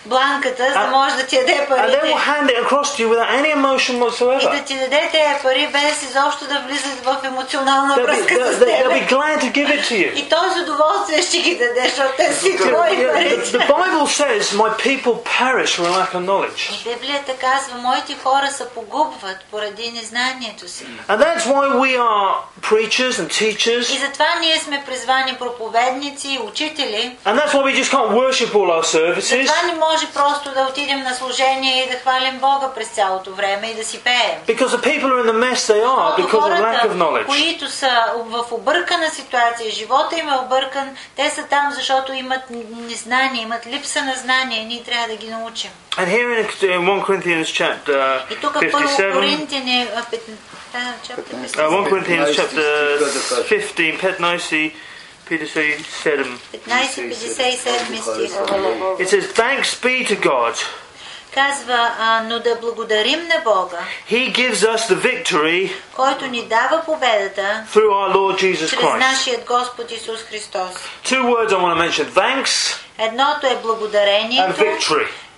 бланката, 0.05 0.63
за 0.67 0.73
да 0.73 0.79
А- 0.79 0.87
може 0.87 1.15
да 1.15 1.25
ти 1.25 1.35
даде 1.37 1.51
and 1.53 1.59
then 1.59 1.67
парите. 1.69 1.97
will 1.97 2.17
hand 2.17 2.47
it 2.49 2.67
across 2.67 2.87
to 2.95 2.99
you 2.99 3.09
without 3.09 3.29
any 3.39 3.55
emotion 3.55 3.93
И 3.95 3.99
да 3.99 4.05
whatsoever. 4.05 4.65
ти 4.65 4.75
даде 4.75 5.09
тези 5.11 5.43
пари, 5.43 5.69
без 5.71 6.03
изобщо 6.03 6.45
да 6.45 6.59
влизат 6.67 7.05
в 7.05 7.17
емоционална 7.25 7.95
връзка 7.95 8.33
с 8.53 8.59
they'll 8.59 8.89
be 8.89 9.07
теб. 9.07 9.09
glad 9.09 9.39
to 9.41 9.51
give 9.51 9.67
it 9.69 9.81
to 9.81 9.93
you. 9.93 10.13
И 10.13 10.29
той 10.29 10.49
с 10.55 10.61
удоволствие 10.61 11.21
ще 11.21 11.37
ги 11.37 11.55
даде, 11.55 11.81
защото 11.89 12.09
те 12.17 12.33
си 12.33 12.57
твои 12.57 12.71
пари. 13.07 13.39
the 13.41 13.67
Bible 13.67 14.07
says, 14.21 14.44
"My 14.54 14.70
people 14.78 15.14
perish 15.38 15.72
for 15.76 15.88
lack 15.90 16.12
of 16.12 16.20
knowledge," 16.20 16.80
И 16.86 16.94
Библията 16.94 17.32
казва, 17.36 17.78
моите 17.78 18.14
хора 18.14 18.50
се 18.50 18.68
погубват 18.68 19.36
поради 19.50 19.92
незнанието 19.92 20.68
си. 20.68 20.86
and 21.08 21.18
that's 21.18 21.40
why 21.42 21.66
we 21.74 21.98
are 22.00 22.34
preachers 22.62 23.12
and 23.12 23.28
teachers, 23.30 23.94
И 23.94 23.98
затова 23.98 24.26
ние 24.40 24.56
сме 24.58 24.82
призвани 24.86 25.34
проповедници 25.34 26.28
и 26.28 26.38
учители. 26.40 27.16
and 27.26 27.38
that's 27.38 27.52
why 27.52 27.62
we 27.62 27.82
just 27.82 27.90
can't 27.90 28.10
worship 28.12 28.54
all 28.54 28.70
our 28.72 28.84
services 28.84 29.46
Затова 29.46 29.62
не 29.62 29.74
може 29.74 30.06
просто 30.14 30.50
да 30.50 30.62
отидем 30.62 31.00
на 31.00 31.14
служение 31.14 31.84
и 31.84 31.90
да 31.90 31.96
хвалим 31.96 32.38
Бога 32.38 32.68
през 32.74 32.88
цялото 32.88 33.34
време 33.34 33.66
и 33.66 33.74
да 33.74 33.84
си 33.84 34.00
пеем. 34.00 34.36
because 34.46 34.68
the 34.68 34.82
people 34.82 35.08
are 35.08 35.24
in 35.24 35.28
the 35.28 35.40
mess 35.46 35.60
they 35.66 35.82
are 35.86 36.16
Защото 36.16 36.22
because 36.22 36.48
of 36.48 36.60
lack 36.60 36.74
of 36.74 36.80
хората, 36.80 36.94
knowledge. 36.94 37.26
които 37.26 37.68
са 37.70 37.90
в 38.16 38.44
объркана 38.50 39.10
ситуация, 39.10 39.70
живота 39.70 40.18
им 40.18 40.28
е 40.28 40.36
объркан, 40.36 40.86
те 41.16 41.30
са 41.30 41.42
там, 41.44 41.72
защото 41.72 42.12
имат 42.12 42.40
незнание, 42.70 43.42
имат 43.42 43.66
липса 43.66 44.02
на 44.02 44.14
знание 44.14 44.33
и 44.52 44.64
ние 44.64 44.82
трябва 44.82 45.08
да 45.08 45.16
ги 45.16 45.28
научим. 45.28 45.70
And 45.96 46.06
here 46.06 46.30
in, 46.38 46.46
in 46.62 46.80
1 46.80 47.04
Corinthians 47.06 47.48
chapter 47.52 48.20
И 48.30 48.36
тук 48.40 48.52
първо 48.52 48.88
57, 48.88 49.12
Коринтияни, 49.12 49.86
а, 49.96 50.02
пет- 50.02 50.38
да, 50.72 50.94
чапта 51.06 51.36
uh, 51.36 51.68
1 51.68 51.90
Corinthians 51.90 52.26
15 52.26 52.36
chapter 52.36 53.68
стих, 53.68 53.98
15, 53.98 53.98
Pet 54.00 54.18
Nicey, 54.20 54.72
Peter 55.28 55.46
say 55.46 55.78
7. 56.04 56.38
15-57 56.52 58.02
стих. 58.02 58.30
It 58.98 59.08
says, 59.08 59.26
Thanks 59.26 59.74
be 59.80 60.04
to 60.04 60.16
God. 60.16 60.54
Казва, 61.34 61.90
а, 62.00 62.22
но 62.28 62.38
да 62.38 62.54
благодарим 62.60 63.20
на 63.28 63.40
Бога, 63.44 63.78
He 64.10 64.32
gives 64.32 64.64
us 64.64 64.76
the 64.88 64.96
victory 64.96 65.70
който 65.96 66.26
ни 66.26 66.46
дава 66.46 66.82
победата 66.84 67.64
through 67.74 67.90
our 67.90 68.14
Lord 68.16 68.34
Jesus 68.42 68.70
чрез 68.70 68.80
Christ. 68.80 68.98
нашият 68.98 69.44
Господ 69.46 69.90
Исус 69.90 70.20
Христос. 70.20 70.74
Two 71.04 71.22
words 71.24 71.52
I 71.52 71.56
want 71.56 71.78
to 71.78 71.88
mention 71.88 72.06
thanks 72.14 72.78
Едното 72.99 73.47
е 73.47 73.59
благодарението. 73.61 74.61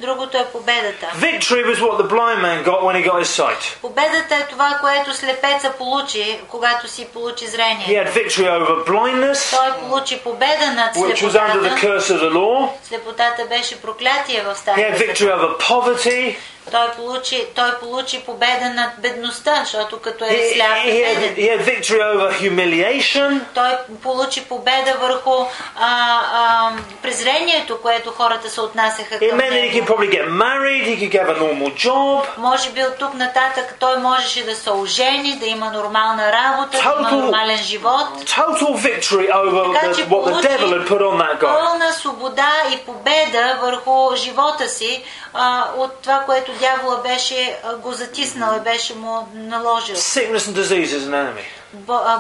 другото 0.01 0.37
е 0.38 0.45
победата. 0.47 1.07
Victory 1.18 1.66
was 1.66 1.77
what 1.77 1.97
the 1.99 2.09
blind 2.09 2.40
man 2.40 2.64
got 2.64 2.81
when 2.83 2.97
he 2.97 3.11
got 3.11 3.23
his 3.23 3.42
sight. 3.42 3.81
Победата 3.81 4.35
е 4.35 4.47
това, 4.51 4.79
което 4.81 5.14
слепеца 5.14 5.71
получи, 5.73 6.40
когато 6.49 6.88
си 6.88 7.05
получи 7.07 7.45
He 7.45 7.49
зрение. 7.49 7.87
had 7.87 8.12
victory 8.12 8.49
over 8.59 8.85
blindness, 8.87 9.57
Той 9.59 9.77
получи 9.79 10.18
победа 10.18 10.66
над 10.73 10.95
which 10.95 11.23
was 11.23 11.35
under 11.37 11.61
the 11.61 11.79
слепотата. 11.79 11.87
curse 11.87 12.11
of 12.11 12.21
the 12.21 12.33
law. 12.33 12.68
Слепотата 12.85 13.45
беше 13.45 13.83
проклятие 13.83 14.40
в 14.40 14.47
He 14.47 14.53
had 14.53 14.57
стария 14.57 14.97
victory 14.97 15.18
закон. 15.18 15.40
over 15.40 15.59
poverty. 15.59 16.37
Той 16.71 16.90
получи, 16.90 17.45
той 17.55 17.79
получи 17.79 18.21
победа 18.21 18.68
над 18.71 18.90
бедността, 18.99 19.61
защото 19.61 19.99
като 19.99 20.25
He, 20.25 20.51
е 20.51 20.55
сляп 20.55 20.68
he 20.68 20.88
е 20.88 21.14
had, 21.14 21.21
беден. 21.21 21.35
he 21.37 21.59
had 21.59 21.64
victory 21.64 22.01
over 22.14 22.33
humiliation. 22.33 23.40
Той 23.55 23.71
получи 24.03 24.45
победа 24.45 24.95
върху 25.01 25.31
а, 25.31 25.47
а, 26.33 26.71
презрението, 27.03 27.81
което 27.81 28.11
хората 28.11 28.51
се 28.51 28.61
отнасяха 28.61 29.14
It 29.14 29.31
към 29.31 29.38
meant 29.38 29.51
that 29.51 29.71
he 29.71 29.75
could 29.75 29.81
него. 29.81 29.86
Probably 29.88 30.10
get 30.17 30.26
married, 30.45 30.84
he 30.89 30.95
could 31.02 31.13
have 31.13 31.30
a 31.36 31.39
normal 31.45 31.69
job. 31.86 32.26
Може 32.38 32.69
би 32.71 32.84
от 32.84 32.95
тук 32.97 33.13
нататък 33.13 33.76
той 33.80 33.97
можеше 33.97 34.45
да 34.45 34.56
се 34.56 34.71
ожени, 34.71 35.36
да 35.39 35.45
има 35.45 35.71
нормална 35.71 36.32
работа, 36.32 36.78
да 36.84 36.95
има 37.00 37.12
нормален 37.12 37.58
живот. 37.58 38.08
Total 38.26 38.76
victory 38.88 39.28
over 39.32 39.73
Така 39.73 39.93
the, 39.93 40.08
what 40.08 40.34
the 40.34 40.41
devil 40.50 40.69
had 40.69 40.88
put 40.88 41.02
on 41.02 41.17
that 41.17 41.39
guy. 41.39 41.60
пълна 41.60 41.93
свобода 41.93 42.52
и 42.73 42.78
победа 42.78 43.58
върху 43.62 44.15
живота 44.15 44.69
си 44.69 45.04
а, 45.34 45.65
от 45.78 45.91
това, 46.02 46.19
което 46.26 46.52
дявола 46.52 46.97
беше 46.97 47.58
а, 47.63 47.76
го 47.76 47.91
затиснал 47.93 48.58
и 48.58 48.60
беше 48.60 48.95
му 48.95 49.28
наложил. 49.34 49.95
Sickness 49.95 50.38
and 50.38 50.56
disease 50.56 50.91
is 50.97 51.08
an 51.08 51.13
enemy. 51.13 51.43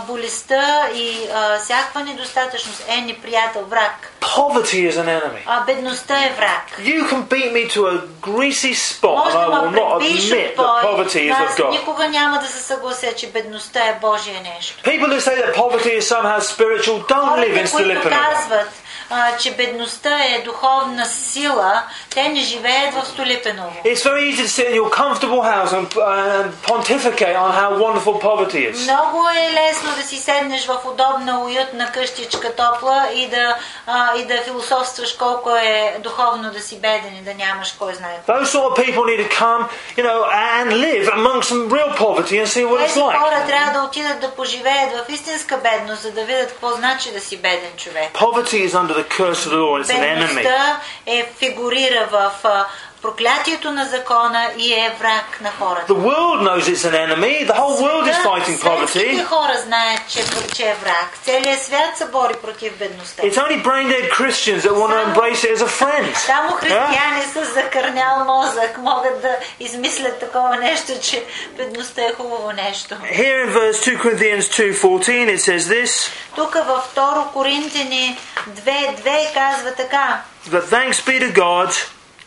болестта 0.07 0.89
и 0.95 1.17
всякаква 1.63 2.03
недостатъчност 2.03 2.85
е 2.89 3.01
неприятел, 3.01 3.61
враг. 3.61 4.11
Poverty 4.21 4.91
is 4.91 4.95
an 4.95 5.21
enemy. 5.21 5.41
А 5.45 5.61
бедността 5.65 6.25
е 6.25 6.33
враг. 6.37 6.63
You 6.79 7.09
can 7.09 7.23
beat 7.23 7.51
me 7.53 7.69
to 7.75 7.81
a 7.87 8.01
greasy 8.21 8.73
spot 8.73 9.27
and 9.27 9.35
I 9.35 9.47
will 9.53 9.71
not 9.71 10.01
admit 10.01 10.55
that 10.57 10.81
poverty 10.89 11.21
is 11.29 11.35
of 11.35 11.57
God. 11.57 11.71
Никога 11.71 12.09
няма 12.09 12.39
да 12.39 12.47
се 12.47 12.63
съглася, 12.63 13.13
че 13.15 13.27
бедността 13.27 13.79
е 13.79 13.97
Божие 14.01 14.41
нещо. 14.55 14.83
People 14.83 15.07
who 15.07 15.19
say 15.19 15.35
that 15.41 15.55
poverty 15.55 15.99
is 15.99 16.07
somehow 16.15 16.39
spiritual 16.39 16.97
don't 17.13 17.39
live 17.43 17.55
in 17.61 17.67
Stolipinovo. 17.67 18.63
А, 19.09 19.37
че 19.37 19.51
бедността 19.51 20.23
е 20.23 20.41
духовна 20.45 21.05
сила, 21.05 21.83
те 22.09 22.29
не 22.29 22.41
живеят 22.41 22.93
в 22.93 23.07
Столипиново. 23.07 23.75
It's 23.85 24.03
very 24.03 24.31
easy 24.31 24.43
to 24.43 24.47
sit 24.47 24.67
in 24.71 24.75
your 24.75 24.89
comfortable 24.89 25.41
house 25.41 25.71
and, 25.73 25.87
and 25.95 26.51
pontificate 26.71 27.35
on 27.43 27.51
how 27.61 27.69
wonderful 27.83 28.19
poverty 28.21 28.71
is. 28.71 28.83
Много 28.83 29.27
е 29.29 29.53
лесно 29.53 29.89
да 29.97 30.03
си 30.03 30.17
седнеш 30.17 30.65
в 30.65 30.77
удобна, 30.85 31.39
уютна 31.39 31.91
къщичка 31.91 32.55
топла 32.55 33.07
и 33.13 33.27
да, 33.29 33.57
а, 33.87 34.17
и 34.17 34.25
да 34.25 34.41
философстваш 34.41 35.13
колко 35.13 35.49
е 35.49 35.97
духовно 35.99 36.51
да 36.51 36.59
си 36.59 36.75
беден 36.75 37.15
и 37.19 37.21
да 37.21 37.33
нямаш 37.33 37.71
кой 37.79 37.93
знае. 37.95 38.19
Those 38.27 38.45
sort 38.45 38.69
of 38.71 38.85
people 38.85 39.03
need 39.05 39.21
to 39.27 39.29
come, 39.43 39.61
you 39.97 40.03
know, 40.03 40.19
and 40.55 40.67
live 40.87 41.05
amongst 41.19 41.47
some 41.51 41.63
real 41.75 41.91
poverty 42.05 42.35
and 42.41 42.47
see 42.47 42.65
what 42.65 42.79
it's 42.81 42.93
Тези 42.93 42.99
хора 42.99 43.43
трябва 43.47 43.79
да 43.79 43.85
отидат 43.87 44.19
да 44.19 44.31
поживеят 44.31 44.91
в 44.91 45.11
истинска 45.13 45.57
бедност, 45.57 46.01
за 46.01 46.11
да 46.11 46.23
видят 46.23 46.49
какво 46.49 46.69
значи 46.69 47.11
да 47.11 47.19
си 47.19 47.37
беден 47.37 47.71
човек. 47.77 48.11
Poverty 48.13 48.67
is 48.67 48.71
under 48.71 48.96
the 48.96 49.04
curse 49.18 49.46
of 49.46 49.52
the 49.52 49.58
law. 49.58 49.78
It's 49.80 49.90
an 49.90 50.02
enemy. 50.02 50.34
Бедността 50.42 50.80
е 51.06 51.26
фигурира 51.38 52.08
в 52.12 52.30
а, 52.44 52.66
проклятието 53.02 53.70
на 53.70 53.84
закона 53.86 54.50
и 54.58 54.72
е 54.72 54.94
враг 55.00 55.40
на 55.40 55.50
хората. 55.58 55.92
The 55.92 55.96
world 55.96 56.38
knows 56.42 56.60
it's 56.60 56.84
an 56.84 56.94
enemy. 57.06 57.46
The 57.46 57.56
whole 57.60 57.76
world 57.86 58.06
is 58.12 58.16
fighting 58.30 58.56
Светските 58.56 58.68
poverty. 58.68 59.24
хора 59.24 59.54
знаят, 59.66 60.00
че, 60.08 60.20
че 60.54 60.62
е 60.62 60.74
враг. 60.74 61.08
Целият 61.24 61.62
свят 61.62 61.96
се 61.96 62.06
бори 62.06 62.34
против 62.42 62.78
бедността. 62.78 63.22
It's 63.22 63.36
only 63.38 63.62
brain 63.62 63.88
dead 63.88 64.10
Christians 64.10 64.60
that 64.64 64.74
want 64.74 64.92
to 64.92 65.00
embrace 65.10 65.44
it 65.44 65.52
as 65.56 65.62
a 65.62 65.72
friend. 65.82 66.16
Само 66.16 66.48
Yeah? 66.50 66.58
християни 66.60 67.22
с 67.32 67.52
закърнял 67.54 68.24
мозък 68.24 68.78
могат 68.78 69.22
да 69.22 69.36
измислят 69.60 70.20
такова 70.20 70.56
нещо, 70.56 70.92
че 71.02 71.24
бедността 71.56 72.02
е 72.02 72.12
хубаво 72.16 72.52
нещо. 72.52 72.94
Here 72.94 73.46
in 73.46 73.52
verse 73.52 73.78
2 73.86 73.98
Corinthians 74.02 74.42
2:14 74.48 75.36
it 75.36 75.40
says 75.48 75.62
this, 75.68 76.10
Тук 76.37 76.53
във 76.53 76.95
2 76.95 77.31
Коринтини 77.33 78.17
2.2 78.49 79.33
казва 79.33 79.75
така. 79.75 80.23
but 80.49 80.63
thanks 80.63 81.01
be 81.01 81.19
to 81.19 81.31
God 81.33 81.69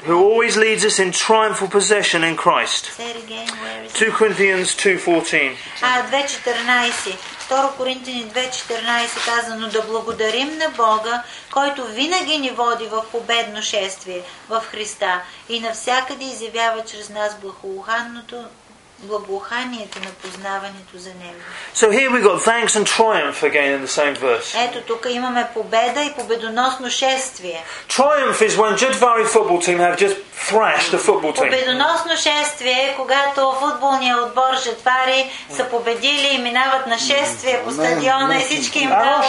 who 0.07 0.15
always 0.29 0.57
leads 0.57 0.85
us 0.91 0.99
in 0.99 1.11
triumphal 1.13 1.69
possession 1.69 2.21
in 2.25 2.35
Christ. 2.45 2.83
Say 2.99 3.11
it 3.15 3.19
again, 3.27 3.49
where 3.63 3.85
is 3.85 3.93
it? 3.93 3.95
2 3.95 4.13
Corinthians 4.19 4.75
2:14. 4.75 5.57
А, 5.83 6.03
2.14. 6.11 7.17
2 7.51 7.77
Коринтини 7.77 8.27
2.14 8.27 9.25
каза, 9.25 9.57
но 9.57 9.69
да 9.69 9.83
благодарим 9.83 10.59
на 10.59 10.69
Бога, 10.69 11.23
който 11.53 11.87
винаги 11.87 12.39
ни 12.39 12.51
води 12.51 12.87
в 12.87 13.05
победно 13.13 13.63
шествие 13.63 14.23
в 14.49 14.63
Христа 14.71 15.23
и 15.49 15.61
навсякъде 15.61 16.25
изявява 16.25 16.85
чрез 16.85 17.09
нас 17.09 17.37
благоуханното 17.41 18.45
благоуханието 19.03 19.99
на 19.99 20.11
познаването 20.11 20.99
за 20.99 21.09
Него. 21.09 21.41
So 21.75 21.91
here 21.91 22.11
we 22.11 22.21
got 22.23 22.43
thanks 22.43 22.77
and 22.77 22.87
triumph 22.87 23.43
again 23.43 23.71
in 23.77 23.83
the 23.87 23.95
same 24.01 24.15
verse. 24.15 24.65
Ето 24.65 24.81
тук 24.81 25.07
имаме 25.11 25.47
победа 25.55 26.03
и 26.03 26.13
победоносно 26.13 26.91
шествие. 26.91 27.65
Triumph 27.89 28.41
is 28.43 28.57
when 28.57 28.77
Judvari 28.77 29.25
football 29.25 29.61
team 29.67 29.79
have 29.79 29.97
just 29.97 30.17
thrashed 30.49 30.93
a 30.95 30.99
football 30.99 31.33
team. 31.33 31.51
Победоносно 31.51 32.17
шествие 32.17 32.73
е 32.73 32.95
когато 32.97 33.53
футболният 33.61 34.21
отбор 34.21 34.57
Жетвари 34.65 35.31
са 35.57 35.65
победили 35.65 36.29
и 36.33 36.39
минават 36.39 36.87
на 36.87 36.99
шествие 36.99 37.61
по 37.65 37.71
стадиона 37.73 38.37
и 38.37 38.41
всички 38.41 38.79
им 38.79 38.89
дават. 38.89 39.25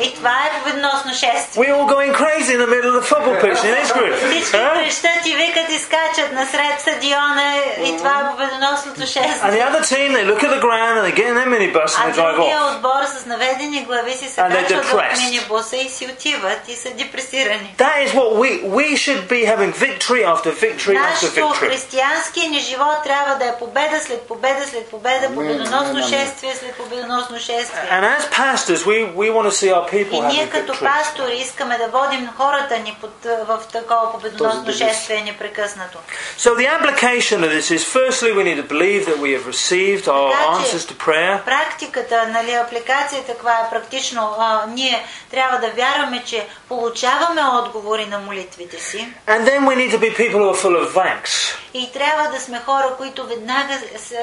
И 0.00 0.14
това 0.14 0.36
е 0.46 0.50
победоносно 0.58 1.10
шествие. 1.14 1.64
We 1.64 1.68
all 1.72 1.86
going 1.86 2.12
crazy 2.12 2.52
in 2.56 2.60
the 2.66 2.70
middle 2.74 2.90
of 2.92 2.96
the 3.00 3.06
football 3.12 3.36
pitch 3.44 3.60
in 3.64 3.84
group. 3.96 4.14
Всички 4.30 4.52
крещат 4.52 5.26
и 5.26 5.34
викат 5.34 5.68
и 5.70 5.78
скачат 5.78 6.32
насред 6.32 6.80
стадиона 6.80 7.56
и 7.84 7.96
това 7.96 8.10
е 8.20 8.33
победоносното 8.33 9.01
And 9.01 9.07
шествие. 9.07 9.51
the 9.51 9.63
other 9.63 9.83
team, 9.85 10.07
they 10.13 10.25
look 10.25 10.41
at 10.43 10.51
the 10.51 10.61
ground 10.61 10.93
and 10.97 11.05
they 11.07 11.13
get 11.13 11.27
in 11.27 11.35
their 11.35 11.49
minibus 11.49 11.91
and 11.93 12.03
А 12.03 12.07
they 12.07 12.15
drive 12.15 12.35
другия 12.35 12.57
off. 12.57 12.71
отбор 12.71 13.01
с 13.13 13.25
наведени 13.25 13.85
глави 13.85 14.13
си 14.13 14.27
се 14.27 14.41
And 14.41 14.51
they're 14.51 14.61
качват 14.63 14.85
в 14.85 14.93
depressed. 14.93 15.17
минибуса 15.19 15.77
и 15.77 15.89
си 15.89 16.05
отиват 16.07 16.61
и 16.67 16.75
са 16.75 16.89
депресирани. 16.91 17.75
That 17.77 17.97
is 18.05 18.11
what 18.13 18.29
we 18.35 18.49
we 18.71 18.87
should 18.95 19.23
be 19.27 19.41
having 19.45 19.71
victory 19.87 20.21
after 20.25 20.49
victory 20.59 20.95
after 20.95 21.09
Нашето 21.11 21.31
victory. 21.35 21.69
християнския 21.69 22.49
ни 22.49 22.59
живот 22.61 22.97
трябва 23.03 23.35
да 23.35 23.45
е 23.45 23.57
победа 23.59 23.99
след 23.99 24.21
победа 24.23 24.67
след 24.67 24.85
победа, 24.87 25.25
победоносно 25.29 25.99
шествие 26.03 26.55
след 26.55 26.73
победоносно 26.73 27.37
шествие. 27.39 27.83
And 27.91 28.03
as 28.09 28.23
pastors, 28.33 28.79
we, 28.85 28.97
we 29.15 29.27
want 29.29 29.45
to 29.45 29.53
see 29.53 29.71
our 29.71 29.85
people 29.87 30.15
И 30.15 30.21
ние 30.23 30.31
having 30.39 30.51
като 30.51 30.73
victory. 30.73 30.97
пастори 30.97 31.35
искаме 31.37 31.77
да 31.77 31.87
водим 31.89 32.29
хората 32.37 32.77
ни 32.77 32.97
под, 33.01 33.11
в 33.23 33.59
такова 33.71 34.11
победоносно 34.11 34.73
шествие 34.73 35.21
непрекъснато. 35.21 35.97
So 36.39 36.49
the 36.55 36.67
application 36.69 37.37
of 37.39 37.49
this 37.51 37.67
is 37.71 37.83
firstly 38.24 38.36
we 38.36 38.44
need 38.44 38.56
to 38.56 38.68
believe 38.68 39.06
that 39.06 39.18
we 39.18 39.32
have 39.32 39.46
received 39.46 40.08
our 40.08 40.30
че- 40.32 40.48
answers 40.48 40.84
to 40.86 40.94
prayer. 40.94 41.44
Практиката, 41.44 42.26
нали, 42.28 42.52
апликацията, 42.52 43.32
каква 43.32 43.52
е 43.52 43.70
практично, 43.70 44.34
а, 44.38 44.66
ние 44.68 45.04
трябва 45.30 45.58
да 45.58 45.70
вярваме, 45.70 46.22
че 46.26 46.46
получаваме 46.68 47.40
отговори 47.52 48.06
на 48.06 48.18
молитвите 48.18 48.80
си 48.80 49.08
And 49.26 49.44
then 49.44 49.60
we 49.66 49.74
need 49.76 49.90
to 49.90 49.98
be 49.98 50.10
people 50.16 50.38
who 50.40 50.50
are 50.54 50.60
full 50.64 50.76
of 50.84 50.92
thanks. 50.92 51.54
и 51.74 51.92
трябва 51.92 52.28
да 52.28 52.40
сме 52.40 52.58
хора, 52.58 52.94
които 52.98 53.26
веднага 53.26 53.74
са, 53.96 54.16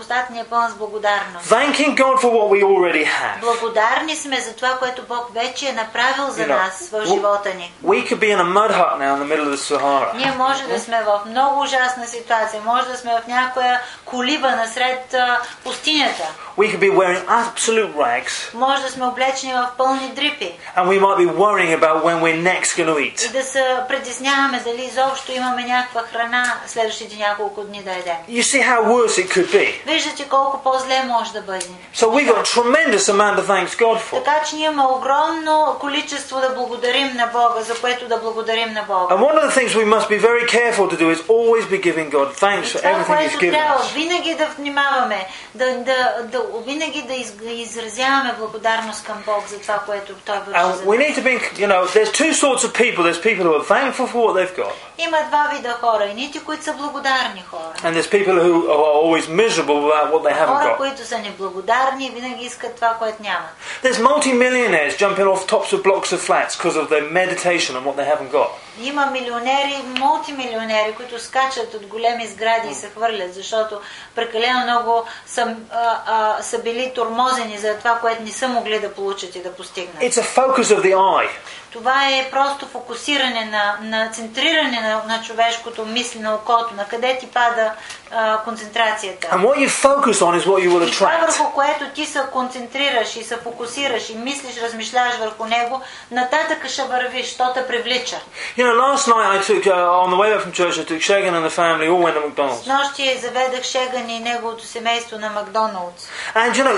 устата 0.00 0.32
ни 0.32 0.40
е 0.40 0.44
пълна 0.44 0.70
с 0.70 0.74
благодарност. 0.74 1.50
Thanking 1.50 1.96
God 1.96 2.16
for 2.20 2.30
what 2.30 2.48
we 2.50 2.64
already 2.64 3.04
have. 3.04 3.40
Благодарни 3.40 4.16
сме 4.16 4.40
за 4.40 4.56
това, 4.56 4.76
което 4.78 5.02
Бог 5.02 5.34
вече 5.34 5.68
е 5.68 5.72
направил 5.72 6.26
за 6.30 6.42
You 6.42 6.46
know, 6.46 6.64
нас 6.64 6.88
в 6.92 7.06
живота 7.06 7.54
ни. 7.54 7.72
We 7.84 8.08
could 8.08 8.18
be 8.18 8.36
in 8.36 8.40
a 8.40 8.48
mud 8.58 8.70
hut 8.72 8.98
now 8.98 9.14
in 9.16 9.20
the 9.24 9.36
middle 9.36 9.46
of 9.46 9.56
the 9.56 9.76
Sahara. 9.76 10.14
Ние 10.16 10.32
може 10.38 10.62
да 10.66 10.80
сме 10.80 11.02
в 11.02 11.20
много 11.26 11.60
ужасна 11.60 12.06
ситуация, 12.06 12.62
може 12.64 12.88
да 12.88 12.96
сме 12.96 13.12
в 13.24 13.28
някоя 13.37 13.81
колиба 14.05 14.51
насред 14.51 15.13
а, 15.13 15.39
пустинята, 15.63 16.23
We 16.57 16.67
could 16.71 16.79
be 16.79 16.91
wearing 16.91 17.21
absolute 17.27 17.93
rags 17.95 18.53
може 18.53 18.81
да 18.81 18.89
сме 18.89 19.05
облечени 19.05 19.53
в 19.53 19.69
пълни 19.77 20.11
дрипи 20.15 20.51
and 20.77 20.87
we 20.87 20.99
might 20.99 21.17
be 21.17 21.27
worrying 21.43 21.73
about 21.79 22.03
when 22.03 22.21
we're 22.21 22.41
next 22.53 22.69
going 22.77 22.87
to 22.87 22.99
и 22.99 23.13
eat. 23.13 23.31
да 23.31 23.43
се 23.43 23.63
притесняваме 23.87 24.61
дали 24.65 24.85
изобщо 24.85 25.31
имаме 25.31 25.63
някаква 25.63 26.01
храна 26.01 26.53
следващите 26.67 27.15
няколко 27.17 27.61
дни 27.63 27.83
да 27.83 27.91
едем. 27.91 28.15
You 28.29 28.41
see 28.41 28.61
how 28.61 28.83
worse 28.85 29.25
it 29.25 29.27
could 29.35 29.51
be. 29.51 29.85
Виждате 29.85 30.29
колко 30.29 30.63
по-зле 30.63 31.03
може 31.07 31.31
да 31.33 31.41
бъде. 31.41 31.65
So 31.95 32.05
we've 32.09 32.27
got 32.27 32.37
a 32.37 32.45
tremendous 32.59 33.09
amount 33.09 33.35
to 33.39 33.43
thank 33.43 33.67
God 33.69 33.99
for. 33.99 34.23
Така 34.23 34.41
че 34.49 34.55
ние 34.55 34.65
имаме 34.65 34.89
огромно 34.89 35.75
количество 35.79 36.39
да 36.39 36.49
благодарим 36.49 37.13
на 37.15 37.27
Бога, 37.27 37.61
за 37.61 37.75
което 37.81 38.07
да 38.07 38.17
благодарим 38.17 38.73
на 38.73 38.83
Бога. 38.87 39.15
And 39.15 39.19
one 39.19 39.35
of 39.39 39.51
the 39.51 39.59
things 39.59 39.75
we 39.75 39.85
must 39.85 40.07
be 40.09 40.19
very 40.19 40.45
careful 40.57 40.87
to 40.93 40.97
do 40.97 41.07
is 41.15 41.19
always 41.27 41.65
be 41.65 41.79
giving 41.83 42.11
God 42.11 42.33
thanks 42.33 42.63
И 42.63 42.77
for 42.77 42.81
това, 42.81 42.91
everything 42.91 43.26
He's 43.26 43.26
което 43.27 43.37
given 43.37 43.51
трябва 43.51 43.83
us. 43.83 43.93
винаги 43.93 44.35
да 44.35 44.45
внимаваме, 44.45 45.27
да, 45.55 45.65
да, 45.77 46.15
да, 46.23 46.41
винаги 46.65 47.01
да 47.01 47.13
из, 47.13 47.33
изразяваме 47.45 48.33
благодарност 48.39 49.03
към 49.05 49.17
Бог 49.25 49.47
за 49.47 49.59
това, 49.59 49.79
което 49.85 50.13
Той 50.25 50.37
върши 50.37 50.59
And 50.59 50.73
за 50.73 50.83
we 50.83 50.97
нас. 50.97 51.07
need 51.07 51.15
to 51.15 51.23
be, 51.23 51.33
you 51.61 51.67
know, 51.67 51.85
there's 51.87 52.11
two 52.11 52.33
sorts 52.33 52.63
of 52.63 52.73
people. 52.73 53.03
There's 53.03 53.23
people 53.29 53.45
who 53.49 53.55
are 53.61 53.67
thankful 53.75 54.07
for 54.07 54.19
what 54.27 54.33
they've 54.37 54.55
got, 54.57 54.73
Има 54.97 55.17
два 55.27 55.49
вида 55.55 55.71
хора. 55.81 56.03
Едните, 56.05 56.39
които 56.39 56.63
са 56.63 56.73
благодарни 56.73 57.43
хора. 57.51 57.73
And 57.83 57.95
there's 57.95 58.09
people 58.09 58.35
who 58.45 58.67
are 58.69 58.93
always 59.03 59.27
miserable 59.27 59.79
about 59.89 60.11
what 60.13 60.23
they 60.23 60.33
haven't 60.33 60.57
Хора, 60.57 60.69
got. 60.69 60.77
които 60.77 61.05
са 61.07 61.19
неблагодарни 61.19 62.05
и 62.05 62.09
винаги 62.09 62.45
искат 62.45 62.75
това, 62.75 62.95
което 62.99 63.23
нямат. 63.23 63.49
There's 63.83 63.99
multi-millionaires 64.09 64.97
jumping 64.97 65.27
off 65.33 65.47
tops 65.47 65.73
of 65.73 65.81
blocks 65.83 66.11
of 66.13 66.19
flats 66.29 66.55
because 66.57 66.75
of 66.81 66.89
their 66.89 67.05
meditation 67.21 67.75
on 67.77 67.83
what 67.87 67.95
they 67.97 68.05
haven't 68.13 68.31
got. 68.31 68.49
Има 68.82 69.06
милионери, 69.06 69.76
мултимилионери, 69.98 70.94
които 70.94 71.18
скачат 71.18 71.74
от 71.74 71.86
големи 71.86 72.26
сгради 72.26 72.68
и 72.70 72.74
се 72.74 72.88
хвърлят, 72.88 73.34
защото 73.34 73.80
прекалено 74.14 74.62
много 74.62 75.04
са, 75.26 75.56
а, 75.70 75.98
а, 76.06 76.42
са 76.42 76.62
били 76.62 76.92
тормозени 76.94 77.58
за 77.58 77.78
това, 77.78 77.98
което 77.98 78.22
не 78.22 78.30
са 78.30 78.48
могли 78.48 78.80
да 78.80 78.94
получат 78.94 79.36
и 79.36 79.42
да 79.42 79.52
постигнат. 79.52 80.02
It's 80.02 80.20
a 80.20 80.38
focus 80.40 80.62
of 80.62 80.80
the 80.82 80.94
eye. 80.94 81.28
Това 81.72 82.08
е 82.08 82.28
просто 82.30 82.66
фокусиране 82.66 83.44
на, 83.44 83.78
на 83.82 84.10
центриране 84.10 84.80
на, 84.80 85.02
на 85.14 85.22
човешкото 85.22 85.86
мисли, 85.86 86.20
на 86.20 86.34
окото, 86.34 86.74
на 86.76 86.84
къде 86.84 87.18
ти 87.18 87.26
пада 87.26 87.72
а, 88.10 88.38
концентрацията. 88.38 89.28
And 89.28 89.40
what 89.46 89.56
you 89.58 89.68
focus 89.68 90.12
on 90.12 90.40
is 90.40 90.44
what 90.46 90.60
you 90.64 90.70
will 90.70 90.88
И 90.88 90.92
това 90.92 91.06
attract. 91.06 91.20
върху 91.20 91.52
което 91.52 91.84
ти 91.94 92.06
се 92.06 92.20
концентрираш 92.32 93.16
и 93.16 93.22
се 93.24 93.36
фокусираш 93.36 94.10
и 94.10 94.14
мислиш, 94.14 94.62
размишляваш 94.62 95.16
върху 95.16 95.44
него, 95.44 95.80
нататък 96.10 96.68
ще 96.68 96.82
вървиш, 96.82 97.36
то 97.36 97.52
те 97.54 97.66
привлича. 97.66 98.16
You 98.58 98.64
know, 98.64 98.74
last 98.74 99.06
night 99.08 99.40
I 99.40 99.52
took, 99.52 99.66
uh, 99.66 100.04
on 100.04 100.10
the 100.10 100.16
way 100.16 100.28
back 100.34 100.40
from 100.44 100.52
church, 100.52 100.74
I 100.78 100.84
took 100.84 101.00
Shagan 101.08 101.34
and 101.38 101.44
the 101.50 101.56
family 101.62 101.86
all 101.92 102.02
went 102.06 102.14
to 102.16 102.22
McDonald's. 102.28 102.62
С 102.62 102.66
нощи 102.66 103.18
заведах 103.22 103.62
Шеган 103.64 104.10
и 104.10 104.20
неговото 104.20 104.64
семейство 104.66 105.18
на 105.18 105.30
Макдоналдс. 105.30 106.08
And 106.34 106.54
you 106.56 106.64
know, 106.64 106.76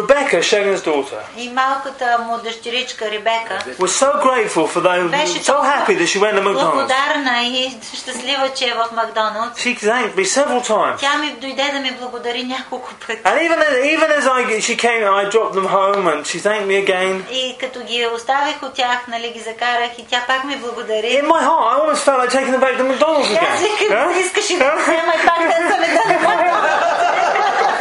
Rebecca, 0.00 0.36
Shagan's 0.42 0.80
daughter, 0.84 1.20
И 1.36 1.48
малката 1.50 2.18
му 2.18 2.38
дъщеричка 2.38 3.10
Ребека 3.10 3.58
was 3.78 4.04
so 4.04 4.13
grateful 4.23 4.67
for 4.67 4.81
those, 4.81 5.09
беше 5.11 5.39
so 5.43 5.57
happy 5.63 5.93
that 5.95 6.07
she 6.07 6.19
went 6.19 6.35
to 6.35 6.41
McDonald's. 6.41 6.73
благодарна 6.73 7.43
и 7.43 7.71
щастлива, 7.93 8.49
че 8.55 8.65
е 8.65 8.73
в 8.73 8.91
Макдоналдс. 8.91 9.59
She 9.59 9.75
thanked 9.79 10.15
me 10.15 10.25
several 10.37 10.61
times. 10.67 10.99
Тя 10.99 11.17
ми 11.17 11.31
дойде 11.31 11.69
да 11.73 11.79
ми 11.79 11.91
благодари 11.91 12.43
няколко 12.43 12.89
пъти. 13.07 13.21
And 13.23 13.37
even 13.41 13.59
as, 13.59 13.73
even 13.95 14.09
as 14.19 14.23
I, 14.27 14.39
she 14.61 14.75
came, 14.77 15.03
I 15.21 15.29
dropped 15.29 15.53
them 15.53 15.67
home 15.67 16.03
and 16.07 16.19
she 16.25 16.37
thanked 16.39 16.67
me 16.67 16.85
again. 16.85 17.15
И 17.31 17.57
като 17.59 17.79
ги 17.79 18.07
оставих 18.15 18.63
от 18.63 18.73
тях, 18.73 18.99
нали, 19.07 19.29
ги 19.29 19.39
закарах 19.39 19.91
и 19.97 20.05
тя 20.05 20.21
пак 20.27 20.43
ми 20.43 20.55
благодари. 20.55 21.07
In 21.21 21.25
my 21.25 21.41
heart, 21.41 21.65
I 21.69 21.79
almost 21.79 22.01
felt 22.05 22.17
like 22.19 22.31
taking 22.31 22.51
them 22.51 22.61
back 22.61 22.75
to 22.77 22.83
McDonald's 22.83 23.31
И 23.31 23.37
аз 23.37 23.59
again. 23.61 23.79
викам, 23.81 23.97
Huh? 23.97 24.25
искаш 24.25 24.49
и 24.49 24.57
да 24.57 24.63
Huh? 24.65 24.81
взема 24.81 25.13
и 25.15 25.25
пак 25.27 25.39
да 25.47 25.55
съм 25.69 25.79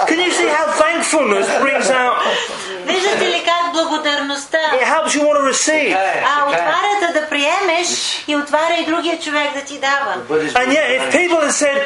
Can 0.09 0.19
you 0.21 0.33
see 0.33 0.49
how 0.49 0.67
thankfulness 0.83 1.47
brings 1.64 1.88
out? 1.93 2.17
Виждате 2.87 3.25
ли 3.27 3.43
как 3.45 3.62
благодарността 3.83 4.59
It 4.59 4.85
helps 4.85 5.14
you 5.14 5.23
want 5.23 5.37
to 5.38 5.47
receive. 5.55 5.97
а, 5.97 6.49
отваря 6.49 6.93
да 7.12 7.21
да 7.21 7.29
приемеш 7.29 7.88
и 8.29 8.37
отваря 8.37 8.75
и 8.81 8.85
другия 8.85 9.19
човек 9.21 9.55
да 9.55 9.61
ти 9.61 9.79
дава. 9.79 10.14
And 10.31 10.69
yet, 10.69 10.87
if 10.99 11.12
people 11.12 11.41
had 11.41 11.53
said, 11.64 11.79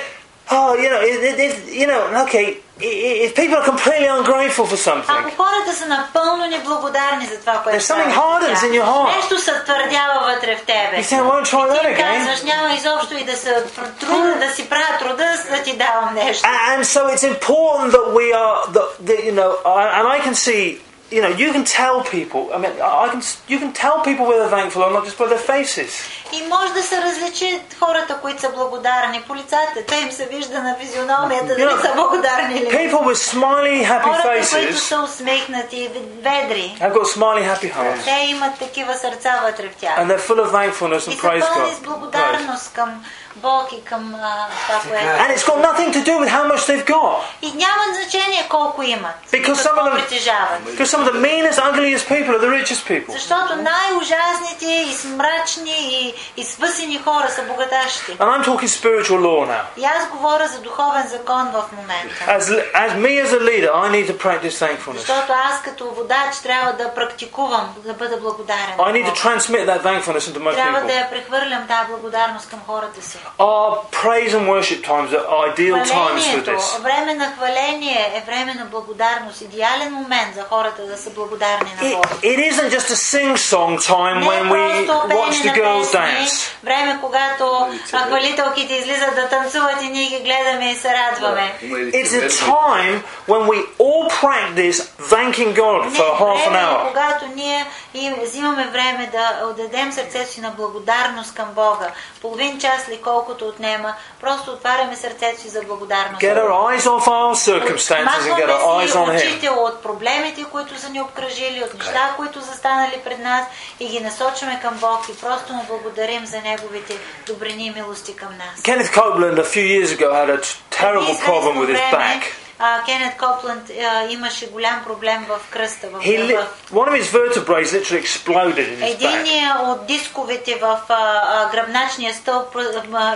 "Oh, 0.50 0.70
you 0.82 0.88
know, 0.92 1.00
if, 1.10 1.18
if, 1.48 1.54
you 1.80 1.86
know, 1.90 2.02
okay, 2.24 2.46
i- 2.88 2.98
i- 3.08 3.18
if 3.26 3.30
people 3.40 3.56
are 3.60 3.66
completely 3.72 4.08
ungrateful 4.20 4.64
for 4.72 4.78
something, 4.88 5.18
Ако 5.20 5.30
хората 5.42 5.72
са 5.78 5.86
напълно 5.86 6.46
неблагодарни 6.46 7.26
за 7.26 7.40
това, 7.40 7.52
което 7.64 7.78
There's 7.78 7.92
something 7.94 8.14
правят 8.14 8.42
hardens 8.42 8.60
тях, 8.60 8.70
in 8.70 8.80
your 8.80 8.84
heart. 8.84 9.16
нещо 9.16 9.38
се 9.38 9.52
твърдява 9.64 10.20
вътре 10.34 10.56
в 10.56 10.60
тебе. 10.60 10.96
you 10.96 11.04
say, 11.04 11.18
I 11.20 11.30
won't 11.30 11.46
try 11.46 11.64
Ти 11.70 11.78
that 11.78 11.84
им 11.90 11.96
again. 11.96 12.18
казваш, 12.18 12.42
няма 12.42 12.74
изобщо 12.74 13.14
и 13.16 13.24
да 13.24 13.36
се 13.36 13.62
труда, 14.00 14.34
да 14.46 14.50
си 14.56 14.68
правя 14.68 14.98
труда, 14.98 15.36
за 15.44 15.56
да 15.56 15.62
ти 15.62 15.76
давам 15.76 16.14
нещо. 16.14 16.48
And, 16.48 16.78
and 16.78 16.84
so 16.84 17.00
it's 17.14 17.24
important 17.36 17.88
that 17.96 18.06
we 18.18 18.26
are, 18.44 18.58
that, 18.76 18.88
that 19.08 19.20
you 19.26 19.32
know, 19.40 19.50
I, 19.64 19.82
and 19.98 20.06
I 20.16 20.18
can 20.26 20.34
see, 20.46 20.64
you 21.10 21.20
know, 21.22 21.32
you 21.36 21.48
can 21.52 21.64
tell 21.80 21.96
people. 22.16 22.42
I 22.54 22.58
mean, 22.58 22.72
I 22.80 23.04
I 23.04 23.08
can, 23.12 23.20
s- 23.20 23.38
you 23.52 23.58
can 23.58 23.72
tell 23.84 23.96
people 24.08 24.24
whether 24.26 24.42
they're 24.42 24.56
thankful 24.58 24.80
or 24.82 24.90
not 24.90 25.04
just 25.04 25.18
by 25.18 25.26
their 25.26 25.44
faces. 25.52 25.90
И 26.32 26.42
може 26.48 26.72
да 26.72 26.82
се 26.82 27.02
различи 27.02 27.48
хората, 27.78 28.18
които 28.22 28.40
са 28.40 28.50
благодарни 28.50 29.22
по 29.22 29.36
лицата. 29.36 29.76
Те 29.88 29.96
им 29.96 30.12
се 30.12 30.26
вижда 30.26 30.62
на 30.62 30.76
физиономията, 30.80 31.46
дали 31.46 31.60
Yeah. 31.62 31.80
са 31.80 31.92
благодарни 31.94 32.54
или 32.54 32.64
не. 32.66 32.70
People 32.70 33.02
with 33.04 33.20
smiley, 33.34 33.76
happy 33.84 34.02
Хората, 34.02 34.22
които 34.22 34.46
faces 34.46 34.70
са 34.72 35.00
усмихнати, 35.00 35.90
ведри, 36.20 36.76
have 36.80 36.92
got 36.92 37.06
smiley, 37.08 37.42
happy 37.50 37.74
hearts, 37.74 38.04
те 38.04 38.24
имат 38.26 38.58
такива 38.58 38.94
сърца 38.94 39.40
вътре 39.44 39.68
в 39.68 39.76
тях. 39.76 39.98
and 39.98 40.06
they're 40.08 40.26
full 40.28 40.40
of 40.40 40.50
thankfulness 40.50 41.06
И 41.06 41.10
and 41.10 41.20
са 41.20 41.26
praise 41.28 41.54
пълни 41.54 41.72
с 41.72 41.74
God. 41.74 41.80
Praise. 41.80 41.88
благодарност 41.88 42.72
към 42.72 43.04
Бог 43.36 43.72
и 43.72 43.84
към 43.84 44.14
а, 44.14 44.46
това, 44.66 44.80
което 44.80 45.06
And 45.06 45.36
it's 45.36 45.46
got 45.50 45.58
nothing 45.70 45.92
to 45.92 46.04
do 46.04 46.14
with 46.22 46.28
how 46.28 46.44
much 46.52 46.62
they've 46.68 46.86
got. 46.86 47.16
И 47.42 47.46
няма 47.46 47.82
значение 47.94 48.46
колко 48.48 48.82
имат 48.82 49.14
и 49.32 49.36
Because 49.36 49.54
some 49.54 49.62
какво 49.62 49.80
of 49.80 49.92
them- 49.92 49.94
притежават. 49.94 50.60
Because 50.66 50.86
some 50.86 51.02
of 51.02 51.12
the 51.12 51.20
meanest, 51.20 51.58
ugliest 51.60 52.08
people 52.08 52.32
are 52.36 52.40
the 52.40 52.62
richest 52.62 52.86
people. 52.86 53.12
Защото 53.12 53.56
най-ужасните 53.56 54.66
и 54.66 54.92
смрачни 54.94 55.74
и, 55.92 56.14
и 56.36 56.44
свъсени 56.44 56.98
хора 56.98 57.28
са 57.30 57.42
богатащи. 57.42 58.12
And 58.12 58.18
I'm 58.18 58.44
talking 58.44 58.68
spiritual 58.80 59.20
law 59.20 59.46
now. 59.48 59.62
И 59.76 59.84
аз 59.84 60.08
говоря 60.08 60.48
за 60.48 60.58
духовен 60.60 61.08
закон 61.08 61.50
в 61.50 61.64
момента. 61.72 62.24
As, 62.28 62.40
as 62.74 62.90
me 62.96 63.24
as 63.24 63.30
a 63.30 63.40
leader, 63.40 63.70
I 63.74 63.90
need 63.90 64.06
to 64.12 64.18
practice 64.18 64.50
thankfulness. 64.66 64.96
Защото 64.98 65.32
аз 65.50 65.62
като 65.62 65.90
водач 65.90 66.36
трябва 66.42 66.72
да 66.72 66.94
практикувам, 66.94 67.74
да 67.76 67.92
бъда 67.92 68.16
благодарен. 68.16 68.76
I 68.78 68.92
need 68.92 69.02
to 69.02 69.04
на 69.04 69.10
Бог. 69.10 69.18
transmit 69.18 69.66
that 69.66 69.82
thankfulness 69.82 70.18
into 70.20 70.38
my 70.38 70.54
Трябва 70.54 70.80
да 70.80 70.86
people. 70.86 71.00
я 71.00 71.10
прехвърлям 71.10 71.66
тази 71.68 71.90
благодарност 71.90 72.50
към 72.50 72.60
хората 72.66 73.02
си. 73.02 73.18
Our 73.40 73.70
praise 73.92 74.32
and 74.32 74.46
worship 74.48 74.80
times 74.84 75.10
are 75.12 75.48
ideal 75.48 75.76
times 75.76 75.90
for 76.24 76.42
Хвалението, 76.42 76.50
this. 76.50 76.80
време 76.80 77.14
на 77.14 77.32
хваление 77.32 78.12
е 78.14 78.22
време 78.22 78.54
на 78.54 78.64
благодарност. 78.64 79.40
Идеален 79.40 79.92
момент 79.92 80.34
за 80.34 80.42
хората 80.42 80.82
да 80.84 80.96
са 80.98 81.10
благодарни 81.10 81.70
на 81.72 81.82
It, 81.82 81.94
Бога. 81.94 82.08
it 82.22 82.52
isn't 82.52 82.70
just 82.70 82.88
a 82.88 82.96
sing-song 83.10 83.78
time 83.82 84.14
Не 84.14 84.26
when 84.26 84.40
е 84.40 84.50
we 84.50 84.86
просто 84.86 85.08
watch 85.08 85.32
the 85.32 85.42
пеене 85.44 85.62
на 85.62 85.74
girls 85.74 85.92
песни, 85.92 86.26
dance. 86.26 86.50
време 86.64 86.98
когато 87.00 87.44
а, 87.92 87.98
хвалителките 87.98 88.74
излизат 88.74 89.14
да 89.14 89.28
танцуват 89.28 89.82
и 89.82 89.88
ние 89.88 90.06
ги 90.06 90.18
гледаме 90.18 90.70
и 90.70 90.76
се 90.76 90.88
радваме. 90.90 91.52
It's 91.62 92.12
a 92.20 92.28
time 92.30 93.02
when 93.28 93.42
we 93.42 93.56
all 93.78 94.08
practice 94.22 94.78
thanking 95.04 95.54
God 95.54 95.84
Не, 95.84 95.90
for 95.90 96.08
half 96.16 96.40
an 96.40 96.50
време 96.50 96.58
е 96.60 96.64
hour. 96.64 96.88
когато 96.88 97.24
ние 97.26 97.66
и 97.94 98.12
взимаме 98.22 98.66
време 98.66 99.10
да 99.12 99.46
отдадем 99.46 99.92
сърцето 99.92 100.32
си 100.32 100.40
на 100.40 100.50
благодарност 100.50 101.34
към 101.34 101.46
Бога. 101.54 101.90
Половин 102.22 102.58
час 102.58 102.88
ли 102.88 103.00
колкото 103.17 103.47
отнема, 103.47 103.93
просто 104.21 104.51
отваряме 104.51 104.95
сърцето 104.95 105.41
си 105.41 105.49
за 105.49 105.61
благодарност. 105.61 106.21
Get 106.21 106.37
our 106.37 106.53
eyes 106.67 106.85
off 106.85 107.05
our 107.07 107.35
circumstances 107.51 108.23
and 108.29 108.35
get 108.41 108.49
our 108.55 108.63
eyes 108.77 108.93
on 108.95 109.07
Him. 109.09 109.15
очите 109.15 109.49
от 109.49 109.83
проблемите, 109.83 110.43
които 110.51 110.79
са 110.79 110.89
ни 110.89 111.01
обкръжили, 111.01 111.63
от 111.63 111.73
неща, 111.73 112.13
които 112.17 112.41
са 112.41 112.53
станали 112.53 113.01
пред 113.03 113.19
нас 113.19 113.45
и 113.79 113.87
ги 113.87 113.99
насочваме 113.99 114.59
към 114.61 114.77
Бог 114.77 115.09
и 115.09 115.17
просто 115.21 115.53
му 115.53 115.63
благодарим 115.67 116.25
за 116.25 116.41
Неговите 116.41 116.97
добрини 117.27 117.65
и 117.65 117.71
милости 117.71 118.15
към 118.15 118.29
нас. 118.29 118.61
Kenneth 118.61 118.93
Copeland 118.93 119.37
a 119.39 119.47
few 119.55 119.65
years 119.75 119.89
ago 119.97 120.09
had 120.21 120.29
a 120.29 120.41
terrible 120.81 121.15
problem 121.27 121.53
with 121.61 121.69
his 121.69 121.85
back. 121.91 122.46
Кенет 122.85 123.17
Копланд 123.17 123.69
имаше 124.09 124.47
голям 124.49 124.83
проблем 124.85 125.25
в 125.29 125.39
кръста, 125.49 125.87
в 125.89 126.01
He 126.01 126.37
one 126.71 126.87
of 126.87 126.95
his 126.95 127.09
vertebrae 127.11 127.63
literally 127.63 128.01
exploded 128.01 128.67
in 128.73 128.79
his 128.79 128.81
back. 128.81 128.93
Единият 128.93 129.57
от 129.59 129.87
дисковете 129.87 130.55
в 130.55 130.79
а, 130.89 131.51
гръбначния 131.51 132.13
стълб 132.13 132.55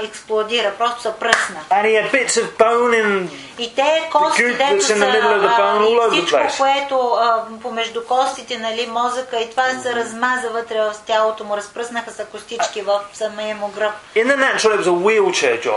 експлодира, 0.03 0.71
просто 0.77 1.01
се 1.01 1.13
пръсна. 1.19 1.59
And 1.69 1.85
he 1.85 1.93
had 1.95 2.11
bits 2.11 2.37
of 2.37 2.57
bone 2.57 2.93
in 2.93 3.29
и 3.61 3.75
те 3.75 4.09
кости, 4.11 4.43
дето 4.43 4.85
са, 4.85 4.93
а, 4.93 6.09
всичко, 6.11 6.37
което 6.57 6.95
а, 6.95 7.43
помежду 7.61 8.01
костите, 8.07 8.57
нали, 8.57 8.87
мозъка 8.87 9.39
и 9.39 9.49
това 9.49 9.63
се 9.83 9.95
размаза 9.95 10.49
вътре 10.49 10.81
в 10.81 10.93
тялото 11.05 11.43
му, 11.43 11.57
разпръснаха 11.57 12.11
са 12.11 12.25
костички 12.25 12.81
в 12.81 12.99
самия 13.13 13.55
му 13.55 13.67
гръб. 13.67 13.91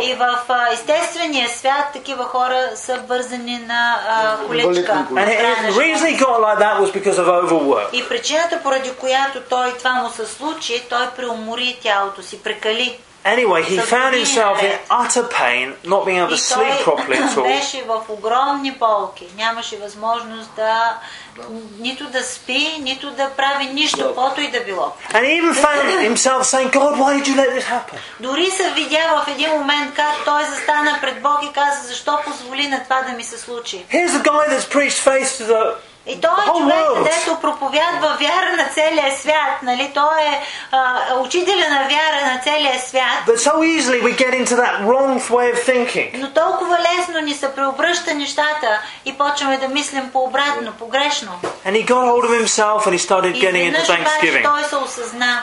И 0.03 0.15
в 0.15 0.39
а, 0.49 0.73
естествения 0.73 1.49
свят 1.49 1.85
такива 1.93 2.25
хора 2.25 2.71
са 2.75 2.99
вързани 3.09 3.59
на 3.59 3.97
а, 4.09 4.37
количка. 4.47 5.07
И 7.93 8.09
причината, 8.09 8.61
поради 8.63 8.91
която 8.91 9.41
той 9.49 9.73
това 9.79 9.95
му 9.95 10.11
се 10.11 10.27
случи, 10.27 10.83
той 10.89 11.07
преумори 11.17 11.79
тялото 11.83 12.23
си, 12.23 12.43
прекали. 12.43 12.99
Anyway, 13.26 13.62
he 13.64 13.76
So 13.78 13.86
found 13.96 14.12
he 14.16 14.20
himself 14.24 14.56
in 14.64 14.72
had- 14.72 14.80
utter 15.04 15.26
pain, 15.42 15.66
not 15.86 16.02
being 16.06 16.20
able 16.22 16.30
to 16.30 16.36
И 16.36 16.48
sleep 16.54 16.76
properly 16.86 17.18
at 17.18 17.34
той 17.36 17.44
all. 17.44 17.48
беше 17.60 17.84
в 17.84 18.02
огромни 18.10 18.72
болки. 18.72 19.26
Нямаше 19.38 19.78
възможност 19.78 20.50
да 20.56 20.98
нито 21.80 22.04
да 22.06 22.24
спи, 22.24 22.78
нито 22.82 23.12
да 23.12 23.30
прави 23.30 23.66
нищо, 23.66 23.98
каквото 24.08 24.42
и 24.42 24.52
да 24.52 24.60
било. 24.60 24.92
And 25.14 25.24
he 25.24 25.42
even 25.42 25.54
found 25.54 25.84
himself 26.10 26.44
saying, 26.44 26.70
God, 26.72 26.94
why 26.98 27.10
did 27.18 27.28
you 27.28 27.36
let 27.36 27.50
this 27.60 27.66
happen? 27.66 27.98
Дори 28.20 28.46
се 28.52 28.70
видя 28.72 29.24
в 29.26 29.28
един 29.28 29.50
момент 29.52 29.96
как 29.96 30.14
той 30.26 30.44
застана 30.46 30.98
пред 31.02 31.22
Бог 31.22 31.38
и 31.44 31.54
каза, 31.54 31.88
защо 31.88 32.20
позволи 32.26 32.68
на 32.68 32.84
това 32.84 33.02
да 33.02 33.12
ми 33.12 33.24
се 33.24 33.38
случи. 33.38 33.86
Here's 33.92 34.10
a 34.10 34.24
guy 34.24 34.50
that's 34.50 34.74
preached 34.76 35.00
faith 35.08 35.28
to 35.40 35.46
the 35.48 35.74
И 36.07 36.21
той 36.21 36.31
е 36.31 36.47
човек, 36.47 36.87
където 36.97 37.41
проповядва 37.41 38.17
вяра 38.21 38.57
на 38.57 38.65
целия 38.75 39.17
свят. 39.17 39.63
Нали? 39.63 39.91
Той 39.95 40.21
е 40.21 40.41
а, 40.73 41.15
учителя 41.21 41.69
на 41.71 41.89
вяра 41.89 42.35
на 42.35 42.41
целия 42.45 42.81
свят. 42.81 43.19
But 43.27 43.39
so 43.39 43.53
easily 43.63 44.03
we 44.03 44.13
get 44.17 44.35
into 44.35 44.57
that 44.57 44.75
wrong 44.89 45.19
way 45.31 45.55
of 45.55 45.59
thinking. 45.67 46.19
Но 46.19 46.31
толкова 46.31 46.79
лесно 46.79 47.21
ни 47.21 47.35
се 47.35 47.55
преобръща 47.55 48.15
нещата 48.15 48.81
и 49.05 49.19
почваме 49.19 49.59
да 49.59 49.69
мислим 49.69 50.11
по-обратно, 50.13 50.73
погрешно. 50.79 51.33
And 51.67 51.73
he 51.73 51.85
got 51.85 52.05
hold 52.13 52.25
of 52.25 52.43
himself 52.43 52.87
and 52.87 52.93
he 52.99 52.99
started 52.99 53.35
getting 53.35 53.73
into 53.73 53.85
thanksgiving. 53.85 54.43
той 54.43 54.65
се 54.69 54.77
осъзна 54.77 55.43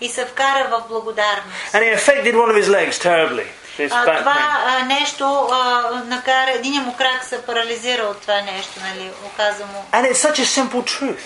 и 0.00 0.08
се 0.08 0.26
вкара 0.26 0.68
в 0.70 0.82
благодарност. 0.88 1.72
And 1.72 1.82
it 1.82 1.98
affected 1.98 2.34
one 2.34 2.50
of 2.50 2.56
his 2.64 2.68
legs 2.68 2.98
terribly. 2.98 3.46
This 3.77 3.91
А, 3.91 4.05
back 4.05 4.19
това 4.19 4.33
pain. 4.33 4.81
а, 4.81 4.85
нещо 4.85 5.47
а, 5.51 5.81
накара, 6.05 6.51
един 6.51 6.83
му 6.83 6.95
крак 6.97 7.23
се 7.23 7.41
парализира 7.41 8.03
от 8.03 8.21
това 8.21 8.41
нещо, 8.41 8.71
нали, 8.89 9.09
оказа 9.25 9.65
му. 9.65 9.85
And 9.91 10.11
it's 10.11 10.29
such 10.29 10.39
a 10.39 10.45
simple 10.61 10.83
truth. 10.83 11.23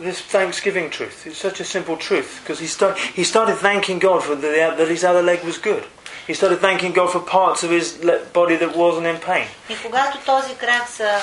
This 0.00 0.20
Thanksgiving 0.36 0.90
truth. 0.90 1.26
It's 1.26 1.38
such 1.48 1.60
a 1.60 1.64
simple 1.64 1.96
truth 2.08 2.30
because 2.42 2.58
he, 2.58 2.66
start, 2.66 2.98
he 2.98 3.24
started 3.24 3.56
thanking 3.66 3.98
God 4.08 4.20
for 4.24 4.34
the, 4.34 4.48
that 4.78 4.88
his 4.88 5.04
other 5.04 5.22
leg 5.30 5.40
was 5.44 5.58
good. 5.58 5.84
He 6.28 6.34
started 6.34 6.60
thanking 6.60 6.92
God 6.92 7.08
for 7.14 7.20
parts 7.38 7.60
of 7.66 7.70
his 7.78 7.86
le- 8.08 8.20
body 8.38 8.56
that 8.62 8.72
wasn't 8.76 9.06
in 9.12 9.18
pain. 9.26 9.46
И 9.68 9.82
когато 9.82 10.18
този 10.26 10.54
крак 10.54 10.88
се 10.88 11.04
а, 11.04 11.20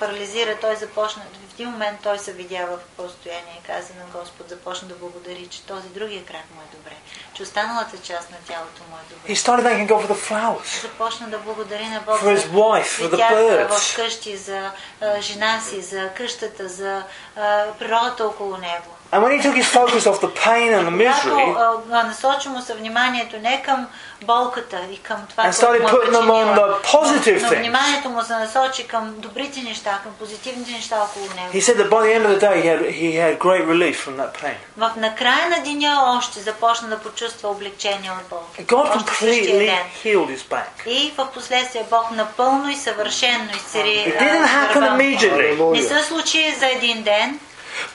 парализира, 0.00 0.56
той 0.60 0.76
започна, 0.76 1.22
в 1.50 1.52
един 1.54 1.70
момент 1.70 1.98
той 2.02 2.18
се 2.18 2.32
видя 2.32 2.66
в 2.66 2.78
какво 2.78 3.08
състояние 3.08 3.60
и 3.64 3.66
каза 3.66 3.88
на 3.94 4.20
Господ, 4.20 4.48
започна 4.48 4.88
да 4.88 4.94
благодари, 4.94 5.46
че 5.50 5.62
този 5.62 5.88
другия 5.88 6.24
крак 6.24 6.44
му 6.54 6.60
е 6.62 6.76
добре, 6.76 6.94
че 7.34 7.42
останалата 7.42 7.96
част 8.02 8.30
на 8.30 8.36
тялото 8.48 8.82
му 8.90 8.96
е 8.96 9.14
добре. 9.14 9.34
He 9.34 9.36
started 9.36 9.62
thanking 9.64 9.88
God 9.88 10.06
for 10.06 10.12
the 10.14 10.30
flowers. 10.30 10.82
Започна 10.82 11.28
да 11.28 11.38
благодари 11.38 11.86
на 11.86 12.00
Бог 12.06 12.14
For 12.20 12.36
his 12.38 12.46
wife, 12.48 12.84
for 13.00 13.08
the 13.10 13.30
birds. 13.32 13.92
в 13.92 13.96
къщи, 13.96 14.36
за 14.36 14.70
а, 15.00 15.20
жена 15.20 15.60
си, 15.60 15.82
за 15.82 16.10
къщата, 16.16 16.68
за 16.68 17.02
а, 17.36 17.64
природата 17.78 18.26
около 18.26 18.56
него. 18.56 18.94
And 19.13 19.21
when 19.21 19.31
he 19.37 19.39
took 19.45 19.55
his 19.61 19.69
focus 19.79 20.07
off 20.09 20.19
the 20.27 20.33
pain 20.47 20.69
and 20.77 20.83
the 20.87 20.95
misery 21.05 21.45
насочи 21.89 22.49
му 22.49 22.61
се 22.61 22.73
вниманието 22.73 23.37
не 23.37 23.61
към 23.61 23.87
болката 24.21 24.79
и 24.91 24.97
към 24.97 25.17
това, 25.29 25.43
And 25.43 25.51
started 25.51 25.83
е 25.83 25.87
putting 25.87 26.11
them 26.11 26.29
on 26.29 26.55
the 26.55 26.81
positive 26.83 27.39
things. 27.41 27.59
вниманието 27.59 28.09
му 28.09 28.21
се 28.23 28.33
насочи 28.33 28.87
към 28.87 29.13
добрите 29.17 29.61
неща, 29.61 29.99
към 30.03 30.11
позитивните 30.19 30.71
неща 30.71 30.95
около 31.03 31.25
него. 31.25 31.53
he 31.53 31.61
said 31.61 31.77
that 31.77 31.89
by 31.89 32.01
the 32.05 32.13
end 32.17 32.25
of 32.25 32.31
the 32.35 32.41
day 32.47 32.61
he 32.61 32.67
had, 32.67 32.79
he 33.01 33.09
had 33.23 33.39
great 33.39 33.65
relief 33.73 33.95
from 34.05 34.15
that 34.17 34.31
pain. 34.43 34.55
В 34.77 34.91
накрая 34.97 35.49
на 35.49 35.63
деня 35.63 36.03
още 36.17 36.39
започна 36.39 36.87
да 36.87 36.99
почувства 36.99 37.49
облегчение 37.49 38.11
от 38.11 38.29
Бог. 38.29 38.67
God 38.67 38.97
completely 38.97 39.71
healed 40.03 40.37
his 40.37 40.43
back. 40.49 40.87
И 40.87 41.13
в 41.17 41.27
последствие 41.33 41.85
Бог 41.89 42.11
напълно 42.11 42.69
и 42.69 42.75
съвършенно 42.75 43.49
изцери 43.55 43.89
It 44.07 44.19
didn't 44.19 44.47
happen 44.47 44.97
immediately, 44.97 45.71
Не 45.71 45.81
се 45.81 45.99
случи 45.99 46.55
за 46.59 46.67
един 46.67 47.03
ден. 47.03 47.39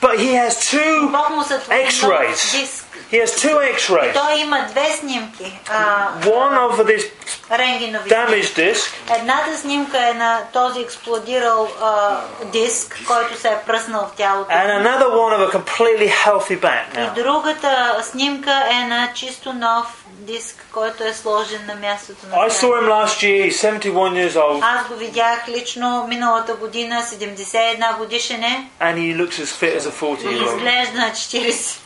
but 0.00 0.18
he 0.18 0.32
has 0.34 0.50
two 0.50 1.10
Бог 1.10 1.30
му 1.30 1.42
сътвори 1.42 1.84
нов 1.84 1.92
X-rays. 1.92 2.60
диск. 2.60 2.84
He 3.12 3.24
has 3.24 3.28
two 3.28 3.76
X-rays. 3.76 4.12
Той 4.14 4.38
има 4.38 4.66
две 4.70 4.92
снимки. 4.92 5.58
А, 5.70 6.08
One 6.20 6.58
of 6.58 6.84
this 6.84 7.10
рентгенови 7.50 8.10
damaged 8.10 8.72
disc, 8.72 8.92
Едната 9.18 9.56
снимка 9.56 10.08
е 10.08 10.14
на 10.14 10.40
този 10.52 10.80
експлодирал 10.80 11.68
а, 11.82 12.16
диск, 12.44 12.98
който 13.06 13.40
се 13.40 13.48
е 13.48 13.56
пръснал 13.66 14.10
в 14.12 14.16
тялото. 14.16 14.50
and 14.50 14.86
another 14.86 15.06
one 15.06 15.32
of 15.38 15.50
a 15.50 15.58
completely 15.58 16.12
healthy 16.24 16.60
back 16.60 16.84
И 16.94 16.98
now. 16.98 17.14
другата 17.14 17.96
снимка 18.02 18.64
е 18.70 18.84
на 18.86 19.08
чисто 19.14 19.52
нов 19.52 19.86
диск, 20.18 20.66
който 20.72 21.04
е 21.04 21.12
сложен 21.12 21.66
на 21.66 21.74
мястото 21.74 22.26
на 22.26 22.36
I 22.36 22.50
saw 22.50 22.60
тялото. 22.60 22.78
him 22.78 22.88
last 22.88 23.22
year. 23.22 23.50
He's 23.50 23.80
71 23.80 23.92
years 23.92 24.32
old, 24.34 24.60
Аз 24.62 24.88
го 24.88 24.94
видях 24.94 25.48
лично 25.48 26.06
миналата 26.08 26.54
година, 26.54 27.02
71 27.02 27.96
годишен 27.98 28.42
е, 28.42 28.70
and 28.80 28.94
he 28.94 29.16
looks 29.16 29.40
as 29.40 29.50
fit 29.62 29.78
as 29.78 29.86
a 29.86 29.92
40 29.92 30.20
и 30.22 30.26
year 30.26 30.42
old. 30.42 30.56
изглежда 30.56 30.98
на 30.98 31.10
40, 31.10 31.78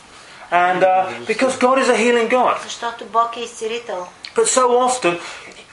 And 0.51 0.81
uh, 0.83 1.25
because 1.27 1.53
God 1.57 1.77
is 1.79 1.89
a 1.89 1.97
healing 1.97 2.29
God, 2.29 2.63
защото 2.63 3.05
Бог 3.05 3.37
е 3.37 3.39
изцелител. 3.39 4.07
but 4.35 4.45
so 4.47 4.61
often 4.87 5.19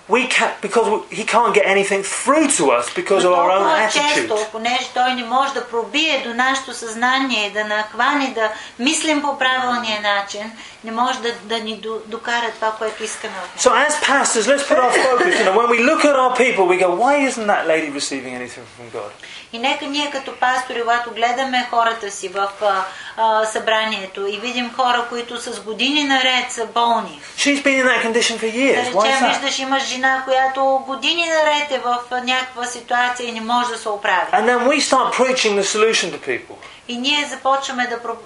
we 0.08 0.28
can't 0.28 0.54
because 0.62 0.86
we, 0.88 0.98
He 1.12 1.24
can't 1.26 1.52
get 1.54 1.66
anything 1.66 2.02
through 2.16 2.46
to 2.58 2.64
us 2.70 2.86
because 2.94 3.22
Но 3.24 3.30
of 3.30 3.38
our 3.38 3.50
own 3.50 3.64
толкова 3.64 3.78
attitude. 3.80 4.14
често, 4.14 4.46
понеже 4.52 4.88
той 4.94 5.14
не 5.14 5.24
може 5.24 5.54
да 5.54 5.68
пробие 5.68 6.22
до 6.26 6.34
нашето 6.34 6.74
съзнание, 6.74 7.50
да 7.50 7.64
нахване, 7.64 8.30
да 8.30 8.50
мислим 8.78 9.22
по 9.22 9.38
правилния 9.38 10.00
начин, 10.02 10.52
не 10.84 10.92
може 10.92 11.18
да, 11.20 11.32
да 11.42 11.58
ни 11.58 11.76
до- 11.76 12.00
докара 12.06 12.50
това, 12.54 12.72
което 12.72 13.04
искаме 13.04 13.34
от 13.36 13.64
него. 13.66 13.76
So 13.76 13.88
as 13.88 13.94
pastors, 14.04 14.44
let's 14.50 14.64
put 14.64 14.78
our 14.78 14.92
focus. 15.02 15.32
You 15.34 15.44
know, 15.44 15.56
when 15.60 15.68
we 15.68 15.80
look 15.90 16.02
at 16.04 16.16
our 16.16 16.32
people, 16.36 16.64
we 16.66 16.76
go, 16.78 16.88
"Why 16.96 17.14
isn't 17.28 17.46
that 17.46 17.62
lady 17.66 17.88
receiving 17.92 18.32
anything 18.34 18.64
from 18.74 18.86
God?" 18.92 19.10
И 19.52 19.58
нека 19.60 19.84
ние 19.86 20.10
като 20.10 20.32
пастори, 20.36 20.80
когато 20.80 21.10
гледаме 21.10 21.66
хората 21.70 22.10
си 22.10 22.28
в 22.28 22.48
а, 22.62 22.84
а, 23.16 23.44
събранието 23.46 24.26
и 24.26 24.36
видим 24.38 24.70
хора, 24.76 25.06
които 25.08 25.36
с 25.38 25.60
години 25.60 26.04
наред 26.04 26.44
са 26.50 26.66
болни. 26.68 27.20
She's 27.38 27.62
been 27.62 27.76
in 27.76 27.86
that 27.86 28.02
condition 28.04 28.36
for 28.36 28.46
Да 28.48 28.58
years. 28.58 28.84
Why 28.86 28.96
is 28.96 29.04
речем, 29.04 29.20
that? 29.20 29.28
виждаш, 29.28 29.58
имаш 29.58 29.82
жена, 29.86 29.99
която 30.24 30.82
години 30.86 31.26
наред 31.26 31.70
е 31.70 31.78
в 31.78 31.98
а, 32.10 32.20
някаква 32.20 32.64
ситуация 32.66 33.28
и 33.28 33.32
не 33.32 33.40
може 33.40 33.68
да 33.68 33.78
се 33.78 33.88
оправи. 33.88 34.30
And 34.32 34.44
then 34.46 34.66
we 34.66 34.80
start 34.82 35.12
preaching 35.14 35.54
the 35.54 35.64
solution 35.64 36.10
to 36.10 36.18
people 36.20 36.54
И 36.88 36.96
ние 36.98 37.24
започваме 37.24 37.86
да, 37.86 37.96
про- 37.98 38.16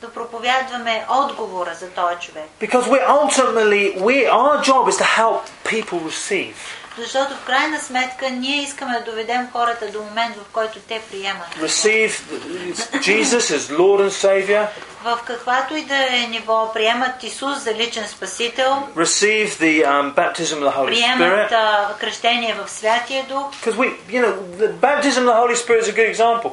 да 0.00 0.08
проповядваме 0.10 1.04
отговора 1.10 1.70
за 1.74 1.88
този 1.90 2.16
човек. 2.16 2.44
because 2.60 2.82
we 2.84 3.08
ultimately 3.08 3.98
we 3.98 4.30
our 4.30 4.62
job 4.62 4.88
is 4.88 4.96
to 4.96 5.04
help 5.16 5.40
people 5.64 6.00
receive. 6.02 6.54
Защото 6.97 7.33
в 7.33 7.45
крайна 7.45 7.79
сметка 7.79 8.29
ние 8.29 8.63
искаме 8.63 8.99
да 8.99 9.11
доведем 9.11 9.47
хората 9.51 9.91
до 9.91 10.01
момент, 10.01 10.35
в 10.35 10.53
който 10.53 10.79
те 10.87 11.01
приемат. 11.11 11.47
Receive 11.61 12.09
Jesus 12.93 13.57
as 13.57 13.77
Lord 13.77 14.09
and 14.09 14.11
Savior. 14.11 14.67
В 15.03 15.19
каквато 15.25 15.75
и 15.75 15.85
да 15.85 15.95
е 15.95 16.27
ниво, 16.29 16.71
приемат 16.73 17.23
Исус 17.23 17.63
за 17.63 17.73
личен 17.73 18.07
спасител, 18.07 18.87
Receive 18.95 19.49
the 19.49 19.85
um, 19.85 20.15
baptism 20.15 20.59
of 20.59 20.63
the 20.63 20.75
Holy 20.77 20.85
приемат 20.85 21.51
Spirit. 21.51 21.51
а, 21.51 21.95
кръщение 21.99 22.55
в 22.65 22.69
Святия 22.71 23.23
Дух. 23.23 23.51
Because 23.51 23.75
we, 23.77 23.91
you 24.09 24.21
know, 24.25 24.33
the 24.59 24.73
baptism 24.73 25.23
of 25.23 25.25
the 25.25 25.35
Holy 25.43 25.55
Spirit 25.55 25.83
is 25.83 25.89
a 25.89 25.95
good 25.95 26.09
example. 26.15 26.51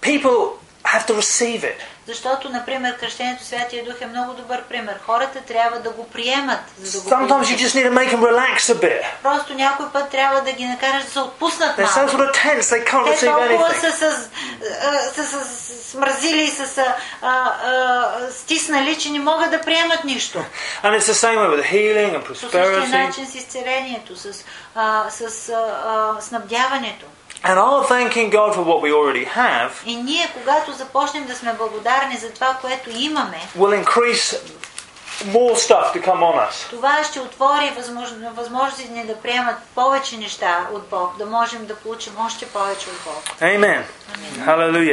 People 0.00 0.36
have 0.84 1.06
to 1.06 1.14
receive 1.14 1.64
it. 1.64 1.78
Защото, 2.08 2.48
например, 2.48 2.96
кръщението 2.96 3.44
Святия 3.44 3.84
Дух 3.84 3.94
е 4.00 4.06
много 4.06 4.32
добър 4.34 4.62
пример. 4.62 4.98
Хората 5.00 5.40
трябва 5.40 5.78
да 5.80 5.90
го 5.90 6.06
приемат, 6.06 6.58
за 6.78 6.98
да 6.98 7.04
го 7.04 7.10
Sometimes 7.10 7.24
you 7.24 7.28
получат. 7.28 7.58
just 7.58 7.74
need 7.74 7.86
to 7.86 7.92
make 7.92 8.10
them 8.10 8.20
relax 8.22 8.56
a 8.56 8.74
bit. 8.76 9.02
Просто 9.22 9.54
някой 9.54 9.86
път 9.88 10.10
трябва 10.10 10.40
да 10.42 10.52
ги 10.52 10.64
накараш 10.66 11.04
да 11.04 11.10
се 11.10 11.18
отпуснат 11.20 11.76
They're 11.76 11.86
so 11.86 11.96
малко. 11.96 12.12
sort 12.12 12.30
of 12.30 12.34
tense, 12.34 12.62
they 12.62 12.84
can't 12.84 13.20
Те 13.20 13.26
толкова 13.26 13.74
са, 13.74 13.92
с, 13.92 14.28
са, 15.14 15.24
с- 15.24 15.90
смразили 15.90 16.42
и 16.42 16.48
са, 16.48 16.84
а, 17.22 17.52
стиснали, 18.32 18.96
че 18.96 19.10
не 19.10 19.18
могат 19.20 19.50
да 19.50 19.60
приемат 19.60 20.04
нищо. 20.04 20.44
And 20.84 20.98
it's 20.98 21.02
the 21.02 21.26
same 21.26 21.36
way 21.36 21.50
with 21.52 21.64
healing 21.64 22.14
and 22.14 22.24
По 22.24 22.34
същия 22.34 22.50
prosperity. 22.62 23.06
начин 23.06 23.26
с 23.26 23.34
изцелението, 23.34 24.16
с, 24.16 24.44
а, 24.74 25.04
с 25.10 25.20
а, 25.48 26.16
снабдяването. 26.20 27.06
And 27.43 27.57
our 27.57 27.83
thanking 27.93 28.29
God 28.29 28.53
for 28.55 28.63
what 28.63 28.81
we 28.81 28.91
already 28.93 29.25
have 29.25 29.69
И 29.85 29.95
ние, 29.95 30.29
когато 30.33 30.71
започнем 30.71 31.25
да 31.25 31.35
сме 31.35 31.53
благодарни 31.53 32.17
за 32.17 32.29
това, 32.29 32.57
което 32.61 32.89
имаме, 32.93 33.41
will 33.57 33.83
increase 33.83 34.39
more 35.25 35.55
stuff 35.55 35.93
to 35.93 36.01
come 36.01 36.21
on 36.21 36.49
us. 36.49 36.69
това 36.69 37.03
ще 37.03 37.19
отвори 37.19 37.71
възможно, 37.77 38.33
възможности 38.33 38.89
ни 38.89 39.05
да 39.05 39.15
приемат 39.15 39.55
повече 39.75 40.17
неща 40.17 40.67
от 40.73 40.87
Бог, 40.89 41.17
да 41.17 41.25
можем 41.25 41.65
да 41.65 41.75
получим 41.75 42.13
още 42.25 42.45
повече 42.45 42.87
от 42.89 42.99
Бог. 43.05 43.23
Amen. 43.41 43.81
Hallelujah. 44.45 44.89